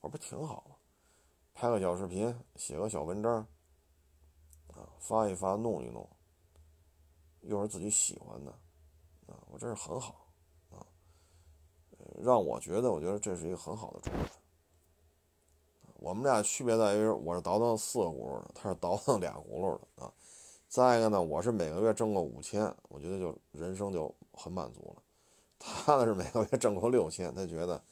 [0.00, 0.74] 我不挺好吗？
[1.60, 3.44] 拍个小视频，写个小文章，
[4.68, 6.08] 啊，发一发，弄一弄，
[7.40, 8.52] 又是自己喜欢的，
[9.26, 10.28] 啊，我这是很好，
[10.70, 10.86] 啊，
[12.22, 14.30] 让我觉得，我觉得这是一个很好的状态。
[15.94, 20.14] 我们俩区别在于，我是倒腾四个轱辘的，他是倒腾俩轱辘的，啊。
[20.68, 25.02] 再一个呢，我是每个月挣个五千，我觉得就人生就很满足了。
[25.58, 27.82] 他呢是每个月挣够六千，他觉得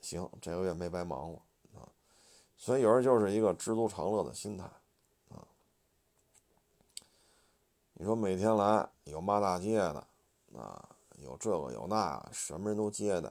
[0.00, 1.38] 行，这个月没白忙活。
[2.62, 4.62] 所以有人就是一个知足常乐的心态
[5.30, 5.42] 啊。
[7.94, 10.06] 你说每天来有骂大街的
[10.56, 13.28] 啊，有这个有那，什么人都接待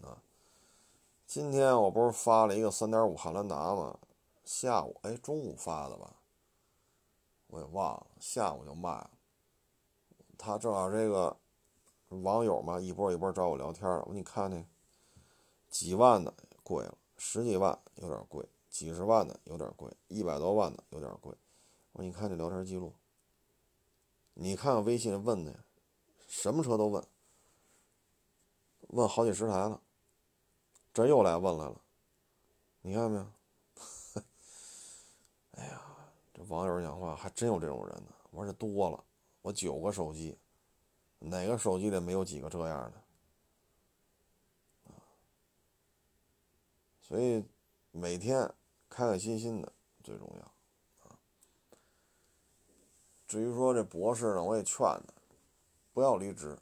[0.00, 0.22] 啊。
[1.26, 3.98] 今天我不是发了一个三点五汉兰达吗？
[4.44, 6.14] 下午哎，中午发的吧。
[7.48, 9.10] 我也忘了，下午就卖了。
[10.38, 11.36] 他正好这个
[12.10, 14.64] 网友嘛，一波一波找我聊天我说你看那
[15.68, 21.36] 几万的贵了，十几万有点贵，几十万的有点贵，一百多万的有点贵。
[21.92, 22.94] 我说你看这聊天记录，
[24.34, 25.64] 你看看微信问的，
[26.26, 27.04] 什么车都问，
[28.88, 29.82] 问好几十台了。
[30.94, 31.80] 这又来问来了，
[32.82, 33.26] 你看没有？
[35.52, 35.82] 哎呀！
[36.32, 39.04] 这网友讲话还真有这种人呢，我说这多了，
[39.42, 40.38] 我九个手机，
[41.18, 43.02] 哪个手机里没有几个这样的？
[47.00, 47.44] 所以
[47.90, 48.50] 每天
[48.90, 49.72] 开开心心的
[50.04, 51.16] 最重要啊。
[53.26, 55.14] 至于说这博士呢，我也劝他
[55.94, 56.58] 不要离职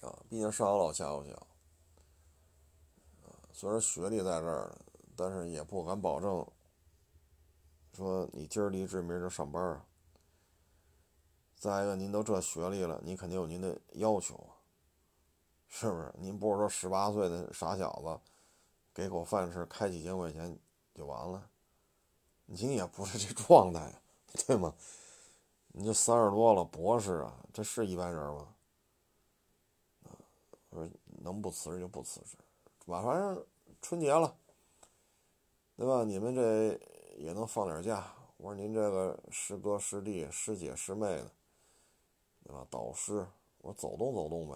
[0.00, 1.32] 啊，毕竟上有老下有小
[3.22, 4.76] 啊，虽然学历在这儿
[5.14, 6.44] 但是也不敢保证。
[7.94, 9.84] 说你今儿离职，明儿就上班啊？
[11.54, 14.56] 再一个，您都这学历了，您肯定有您的要求啊，
[15.68, 16.10] 是不是？
[16.16, 18.31] 您不是说十八岁的傻小子，
[18.94, 20.58] 给口饭吃，开几千块钱
[20.94, 21.50] 就完了？
[22.46, 23.92] 您也不是这状态，
[24.46, 24.74] 对吗？
[25.68, 28.54] 你这三十多了，博士啊，这是一般人吗？
[30.04, 30.10] 啊，
[30.70, 32.36] 说能不辞职就不辞职，
[32.86, 33.42] 马上
[33.80, 34.36] 春节了，
[35.76, 36.04] 对吧？
[36.04, 36.80] 你们这。
[37.18, 38.10] 也能放点假。
[38.38, 41.30] 我说您这个师哥师弟师姐师妹的，
[42.42, 42.66] 对吧？
[42.68, 43.24] 导师，
[43.58, 44.54] 我走动走动呗，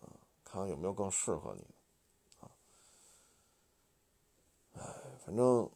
[0.00, 0.10] 啊，
[0.44, 1.68] 看看有没有更适合你的，
[2.40, 2.50] 啊，
[4.74, 4.82] 哎，
[5.28, 5.70] 反正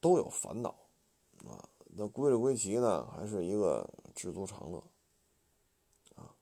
[0.00, 0.70] 都有烦恼，
[1.46, 4.82] 啊，那归了归齐呢，还是一个知足常乐，
[6.14, 6.32] 啊，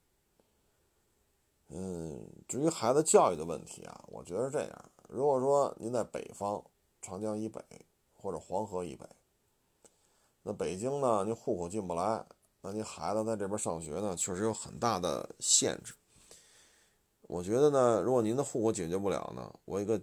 [1.71, 4.91] 嗯，至于孩子教育的问题啊，我觉得是这样。
[5.09, 6.65] 如果说您在北方，
[7.01, 7.61] 长江以北。
[8.15, 9.05] 或者黄河以北，
[10.45, 11.25] 那北京呢？
[11.25, 12.25] 您户口进不来，
[12.61, 15.93] 那您孩子在这边上学呢，确实有很大的限制。
[17.23, 20.01] 我觉得呢，如果您的户口解决不了呢，我一个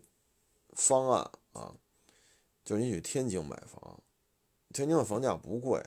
[0.73, 1.73] 方案啊，
[2.69, 3.99] 就是你去天津买房，
[4.71, 5.83] 天津的房价不贵，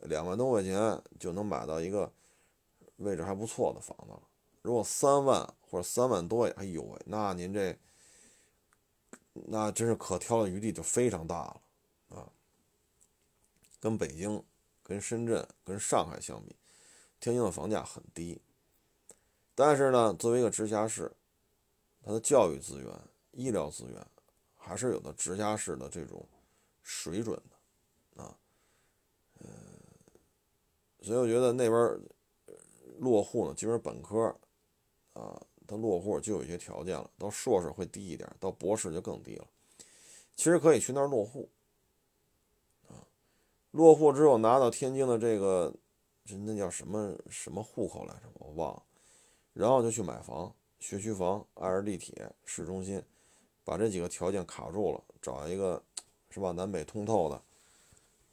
[0.00, 2.12] 两万多块钱就能买到一个
[2.96, 4.22] 位置还不错的房子了。
[4.60, 7.74] 如果三万或者三万多，哎呦喂，那您这。
[9.32, 11.62] 那真是可挑的余地就非常大了，
[12.10, 12.28] 啊，
[13.80, 14.44] 跟北京、
[14.82, 16.54] 跟深圳、跟上海相比，
[17.18, 18.42] 天津的房价很低。
[19.54, 21.16] 但是呢，作为一个直辖市，
[22.04, 22.92] 它的教育资源、
[23.30, 24.06] 医疗资源
[24.60, 26.24] 还是有的直辖市的这种
[26.82, 28.36] 水准的啊。
[29.38, 29.48] 呃，
[31.00, 32.00] 所以我觉得那边
[32.98, 34.36] 落户呢，基本本科
[35.14, 39.46] 啊，它落户就有一些条件了，到硕士会低一点，到博士就更低了。
[40.36, 41.48] 其实可以去那儿落户。
[42.88, 43.08] 啊
[43.72, 45.74] 落户之后拿到天津的这个，
[46.24, 48.22] 这那叫什么什么户口来着？
[48.34, 48.82] 我忘了。
[49.52, 53.02] 然后就去买房，学区房挨着地铁，市中心，
[53.64, 55.82] 把这几个条件卡住了，找一个
[56.30, 56.52] 是吧？
[56.52, 57.42] 南北通透的，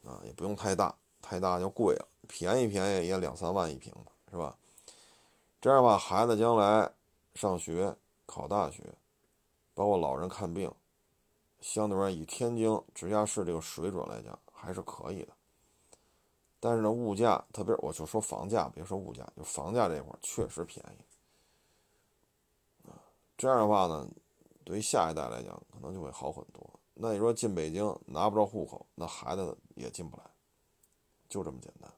[0.09, 4.57] 啊，也不用太大，太大就贵了，便宜便宜也两三万一平吧，是吧？
[5.61, 6.91] 这样吧，孩子将来
[7.35, 8.83] 上学、考大学，
[9.73, 10.71] 包括老人看病，
[11.59, 14.37] 相对而言以天津直辖市这个水准来讲。
[14.59, 15.31] 还是可以的，
[16.59, 22.97] 但是呢，物价特别，我就说房价，别说物价，就房价这块确实便宜啊。
[23.37, 24.09] 这样的话呢，
[24.67, 26.69] 对于下一代来讲，可能就会好很多。
[26.93, 30.23] 那你说进北京拿不着户口，那孩子也进不来，
[31.29, 31.89] 就这么简单。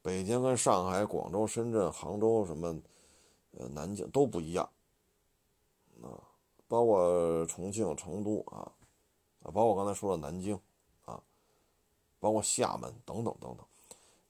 [0.00, 2.80] 北京跟上海、广州、深圳、杭州什么，
[3.58, 4.66] 呃，南京都不一样
[6.02, 6.16] 啊，
[6.66, 8.72] 包括重庆、成都啊，
[9.42, 10.58] 啊，包括刚才说的南京。
[11.04, 11.22] 啊
[12.18, 13.64] 包括厦门等等等等，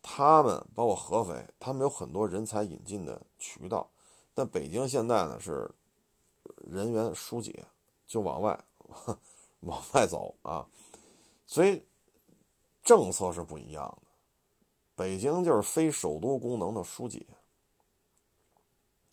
[0.03, 3.89] 他们包括合肥，他们有很多人才引进的渠道。
[4.35, 5.71] 但北京现在呢是
[6.67, 7.65] 人员疏解，
[8.07, 8.65] 就往外
[9.61, 10.69] 往外走啊，
[11.47, 11.83] 所以
[12.83, 14.09] 政策是不一样的。
[14.95, 17.27] 北京就是非首都功能的疏解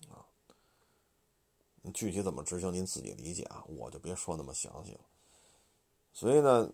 [0.10, 0.26] 啊，
[1.94, 5.02] 具体怎么执行您自己理解啊，我就别说那么详细了。
[6.12, 6.70] 所以呢。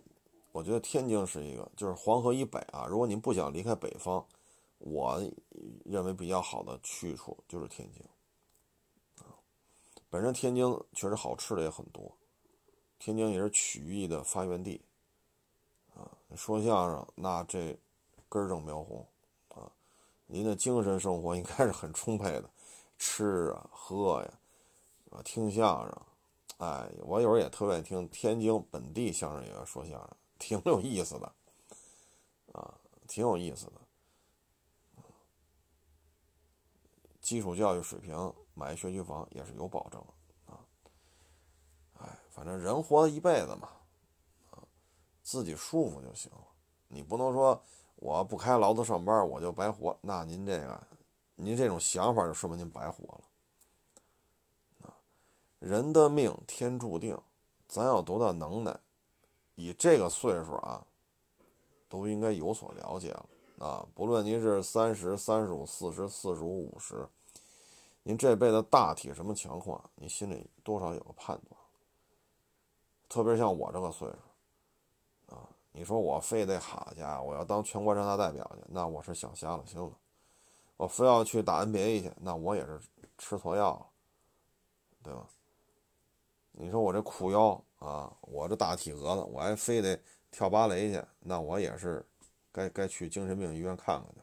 [0.51, 2.87] 我觉得天津是一个，就是黄河以北啊。
[2.89, 4.25] 如果您不想离开北方，
[4.79, 5.21] 我
[5.85, 8.03] 认为比较好的去处就是天津。
[10.09, 12.17] 本身天津确实好吃的也很多，
[12.97, 14.81] 天津也是曲艺的发源地
[15.93, 16.09] 啊。
[16.35, 17.77] 说相声那这
[18.27, 19.07] 根正苗红
[19.49, 19.71] 啊，
[20.25, 22.49] 您的精神生活应该是很充沛的，
[22.97, 24.39] 吃啊喝呀
[25.11, 26.01] 啊听相声，
[26.57, 30.09] 哎，我有时候也特别爱听天津本地相声演员说相声。
[30.39, 31.31] 挺有意思的，
[32.53, 33.73] 啊，挺有意思的。
[37.19, 40.03] 基础教育水平买学区房也是有保证
[40.45, 40.59] 啊。
[41.99, 43.69] 哎，反正人活一辈子嘛，
[44.51, 44.59] 啊，
[45.23, 46.45] 自己舒服就行了。
[46.89, 47.63] 你不能说
[47.95, 50.87] 我不开劳资上班我就白活，那您这个，
[51.35, 53.21] 您这种想法就说明您白活了。
[54.87, 54.93] 啊，
[55.59, 57.17] 人的命天注定，
[57.67, 58.77] 咱有多大能耐？
[59.55, 60.85] 以这个岁数啊，
[61.87, 63.25] 都应该有所了解了
[63.59, 63.85] 啊！
[63.93, 67.07] 不论您是三十三十五、四十四十五、五十，
[68.09, 71.61] 您这辈子大体什么情况，你心里多少有个判断。
[73.07, 79.91] 特别像我这个岁数啊，你说我非得好家伙，我要当全国人大代表去，那我是想瞎了心了。
[80.75, 82.81] 我非要去打 NBA 去，那我也是
[83.15, 83.85] 吃错药了，
[85.03, 85.27] 对吧？
[86.53, 87.63] 你说我这裤腰。
[87.77, 90.01] 啊，我这大体格子，我还非得
[90.31, 92.03] 跳芭蕾去，那我也是
[92.51, 94.21] 该该去精神病医院看看去。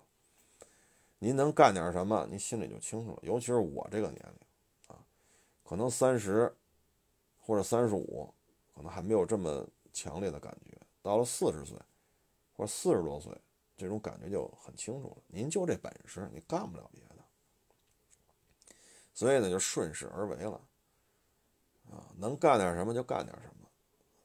[1.19, 3.19] 您能干点什么，您心里就清楚了。
[3.23, 5.05] 尤其是我这个年龄啊，
[5.65, 6.55] 可能三十
[7.39, 8.33] 或者三十五，
[8.75, 10.77] 可能还没有这么强烈的感觉。
[11.03, 11.79] 到了四十岁
[12.55, 13.33] 或者四十多岁，
[13.77, 15.23] 这种感觉就很清楚了。
[15.29, 17.25] 您就这本事，你干不了别的，
[19.15, 20.61] 所以呢，就顺势而为了。
[21.89, 23.69] 啊，能干点什么就干点什么，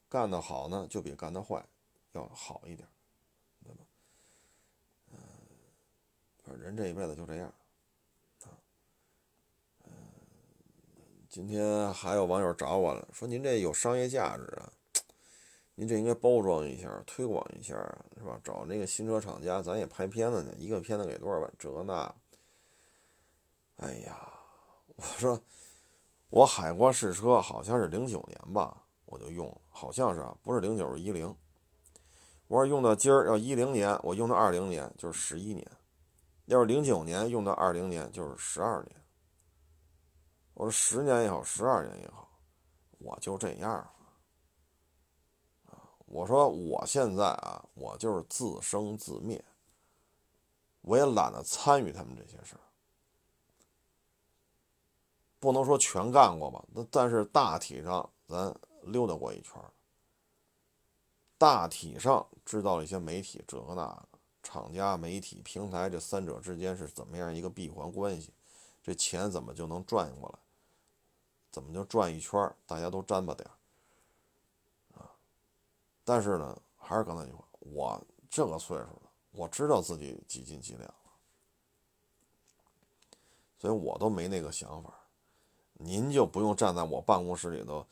[0.09, 1.63] 干得好呢，就比干得坏
[2.13, 2.89] 要好一点，
[3.63, 3.85] 对吧？
[5.11, 5.17] 嗯，
[6.39, 7.47] 反正人这一辈子就这样，
[8.43, 8.49] 啊，
[9.85, 9.91] 嗯，
[11.29, 14.71] 今天还有网友找我了，说您这有商业价值啊，
[15.75, 17.75] 您这应该包装一下，推广一下，
[18.17, 18.39] 是吧？
[18.43, 21.53] 找那个新车厂家，咱也拍片子呢，一个片子给多少万？
[21.57, 22.15] 这那，
[23.77, 24.17] 哎呀，
[24.95, 25.41] 我说。
[26.31, 31.35] 我海国试车好像是零九年吧，我就用，好像是啊，不是零九是一零。
[32.47, 35.69] 我说用到今儿要一零年，我用到二零年就是十一年，
[36.45, 38.95] 要是零九年用到二零年就是十二年。
[40.53, 42.29] 我说十年也好，十二年也好，
[42.99, 43.71] 我就这样
[45.65, 45.89] 啊。
[46.05, 49.43] 我说我现在啊，我就是自生自灭，
[50.81, 52.61] 我也懒得参与他们这些事儿。
[55.39, 59.53] 不能说全干过吧，那但是大体上咱溜达过一圈
[61.37, 64.10] 大体上知道了一些媒体这个那个，
[64.43, 68.33] 厂家、媒体、平台这三者之间是怎么样一个闭环关系，
[68.81, 70.39] 这钱怎么就能转过来？
[71.51, 73.49] 怎么就转一圈大家都沾巴点
[74.95, 75.11] 啊？
[76.05, 80.95] 但是呢，还是刚才那句话，我这个岁数了，我知道自己几斤几两了，
[83.59, 84.93] 所以我都没那个想法。
[85.73, 87.85] 您就不用站在我办公室里头，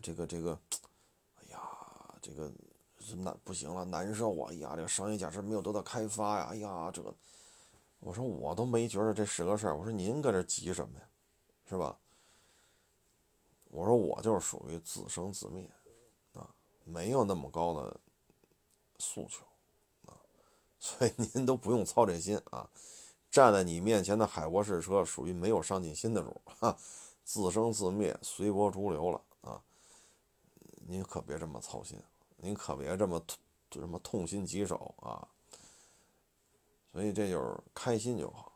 [0.00, 0.56] 这个这个，
[1.40, 1.60] 哎呀，
[2.22, 2.52] 这个
[3.14, 4.50] 难不行了，难受啊！
[4.50, 6.48] 哎呀，这个商业价值没有得到开发呀！
[6.50, 7.14] 哎呀，这个，
[8.00, 9.76] 我说我都没觉得这是个事儿。
[9.76, 11.06] 我说您搁这急什么呀？
[11.68, 11.96] 是吧？
[13.70, 15.70] 我说我就是属于自生自灭，
[16.32, 16.48] 啊，
[16.84, 18.00] 没有那么高的
[18.98, 19.44] 诉求，
[20.06, 20.16] 啊，
[20.78, 22.68] 所以您都不用操这心啊。
[23.30, 26.76] 站在你面前的海阔试车属于没有上进心的主，哈。
[27.28, 29.60] 自生自灭，随波逐流了啊！
[30.86, 32.00] 您可别这么操心，
[32.46, 33.36] 您可别这么痛，
[33.72, 35.26] 什么痛心疾首啊！
[36.92, 38.52] 所以这就是开心就好。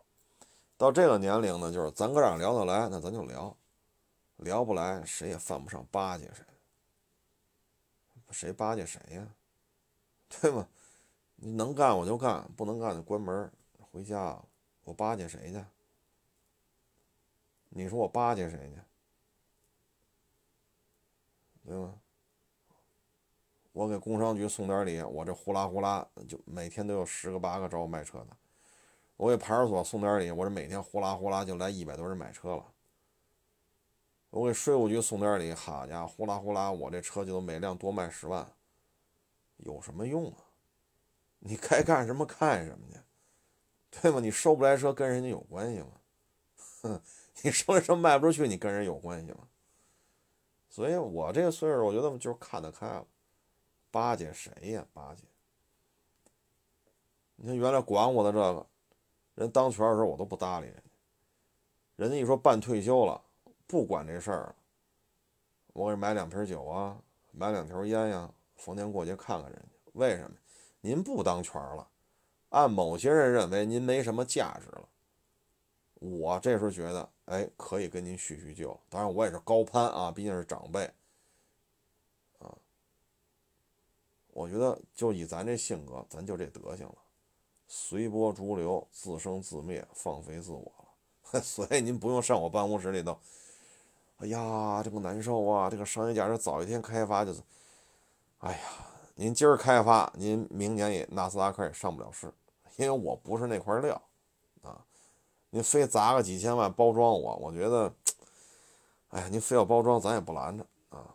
[0.77, 3.53] 到这个年龄呢，就是咱哥俩聊得来，那咱就聊；
[4.37, 6.45] 聊不来，谁也犯不上巴结谁。
[8.31, 9.35] 谁巴结谁呀？
[10.41, 10.69] 对吗？
[11.35, 13.53] 你能干我就干，不能干就关门
[13.91, 14.41] 回家。
[14.85, 15.65] 我巴结谁去？
[17.71, 18.81] 你说我巴结谁去？
[21.69, 22.01] 对吗？
[23.73, 28.27] 我给工商局送点礼，我这呼啦呼啦就每天都有十个八个找我卖车的。
[29.17, 32.65] 我给派出所送点礼，我这每天呼啦呼啦就来一百多人买车了。
[34.31, 38.51] 我给税务局送点礼，好家伙，呼啦呼啦，我这车就每辆多卖十万，
[39.59, 40.37] 有什么用啊？
[41.39, 42.99] 你该干什么干什么去，
[43.91, 44.21] 对吗？
[44.21, 45.87] 你收不来车跟人家有关系吗？
[46.83, 47.01] 哼。
[47.43, 49.49] 你生意上卖不出去，你跟人有关系吗？
[50.69, 53.07] 所以我这个岁数，我觉得就是看得开了。
[53.91, 54.87] 巴结谁呀？
[54.93, 55.25] 巴结？
[57.37, 58.67] 你看原来管我的这个
[59.35, 60.83] 人当权的时候，我都不搭理人家。
[61.97, 63.23] 人家一说办退休了，
[63.67, 64.57] 不管这事儿了，
[65.73, 67.01] 我给买两瓶酒啊，
[67.33, 69.69] 买两条烟呀，逢年过节看看人家。
[69.93, 70.37] 为什么？
[70.81, 71.89] 您不当权了，
[72.51, 74.89] 按某些人认为您没什么价值了。
[75.95, 78.79] 我这时候觉得，哎，可以跟您叙叙旧。
[78.89, 80.91] 当然，我也是高攀啊，毕竟是长辈，
[82.39, 82.57] 啊。
[84.41, 86.95] 我觉得就以咱这性格，咱就这德行了，
[87.69, 91.41] 随波逐流，自生自灭，放飞自我了。
[91.45, 93.19] 所以您不用上我办公室里头，
[94.17, 95.69] 哎呀，这个难受啊！
[95.69, 97.43] 这个商业价值早一天开发就是，
[98.39, 98.59] 哎呀，
[99.15, 102.33] 您今儿开发，您明年也纳斯达克也上不了市，
[102.77, 104.01] 因为我不是那块料
[104.63, 104.83] 啊。
[105.51, 107.95] 您非砸个几千万包装我，我觉得，
[109.11, 111.15] 哎呀，您非要包装，咱也不拦着啊。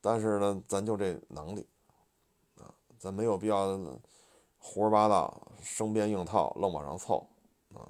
[0.00, 1.66] 但是呢，咱就这能力，
[3.00, 3.66] 咱没有必要
[4.58, 7.26] 胡说八道、生编硬套、愣往上凑
[7.72, 7.88] 啊。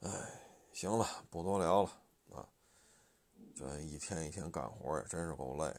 [0.00, 0.10] 哎，
[0.72, 1.90] 行了，不多聊了
[2.34, 2.44] 啊。
[3.54, 5.72] 这一天一天干活也真是够累，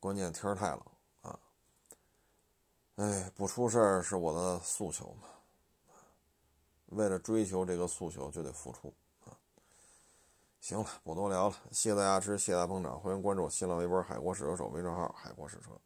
[0.00, 0.82] 关键天太冷
[1.20, 1.38] 啊。
[2.96, 5.28] 哎，不出事儿是我的诉求嘛。
[6.86, 8.94] 为了追求这个诉求，就得付出
[9.26, 9.36] 啊！
[10.58, 15.78] 行了，不多聊了，谢谢大家支持，谢谢大家捧场，欢迎关注新浪微博“海阔试车手”微信号“海阔试车”。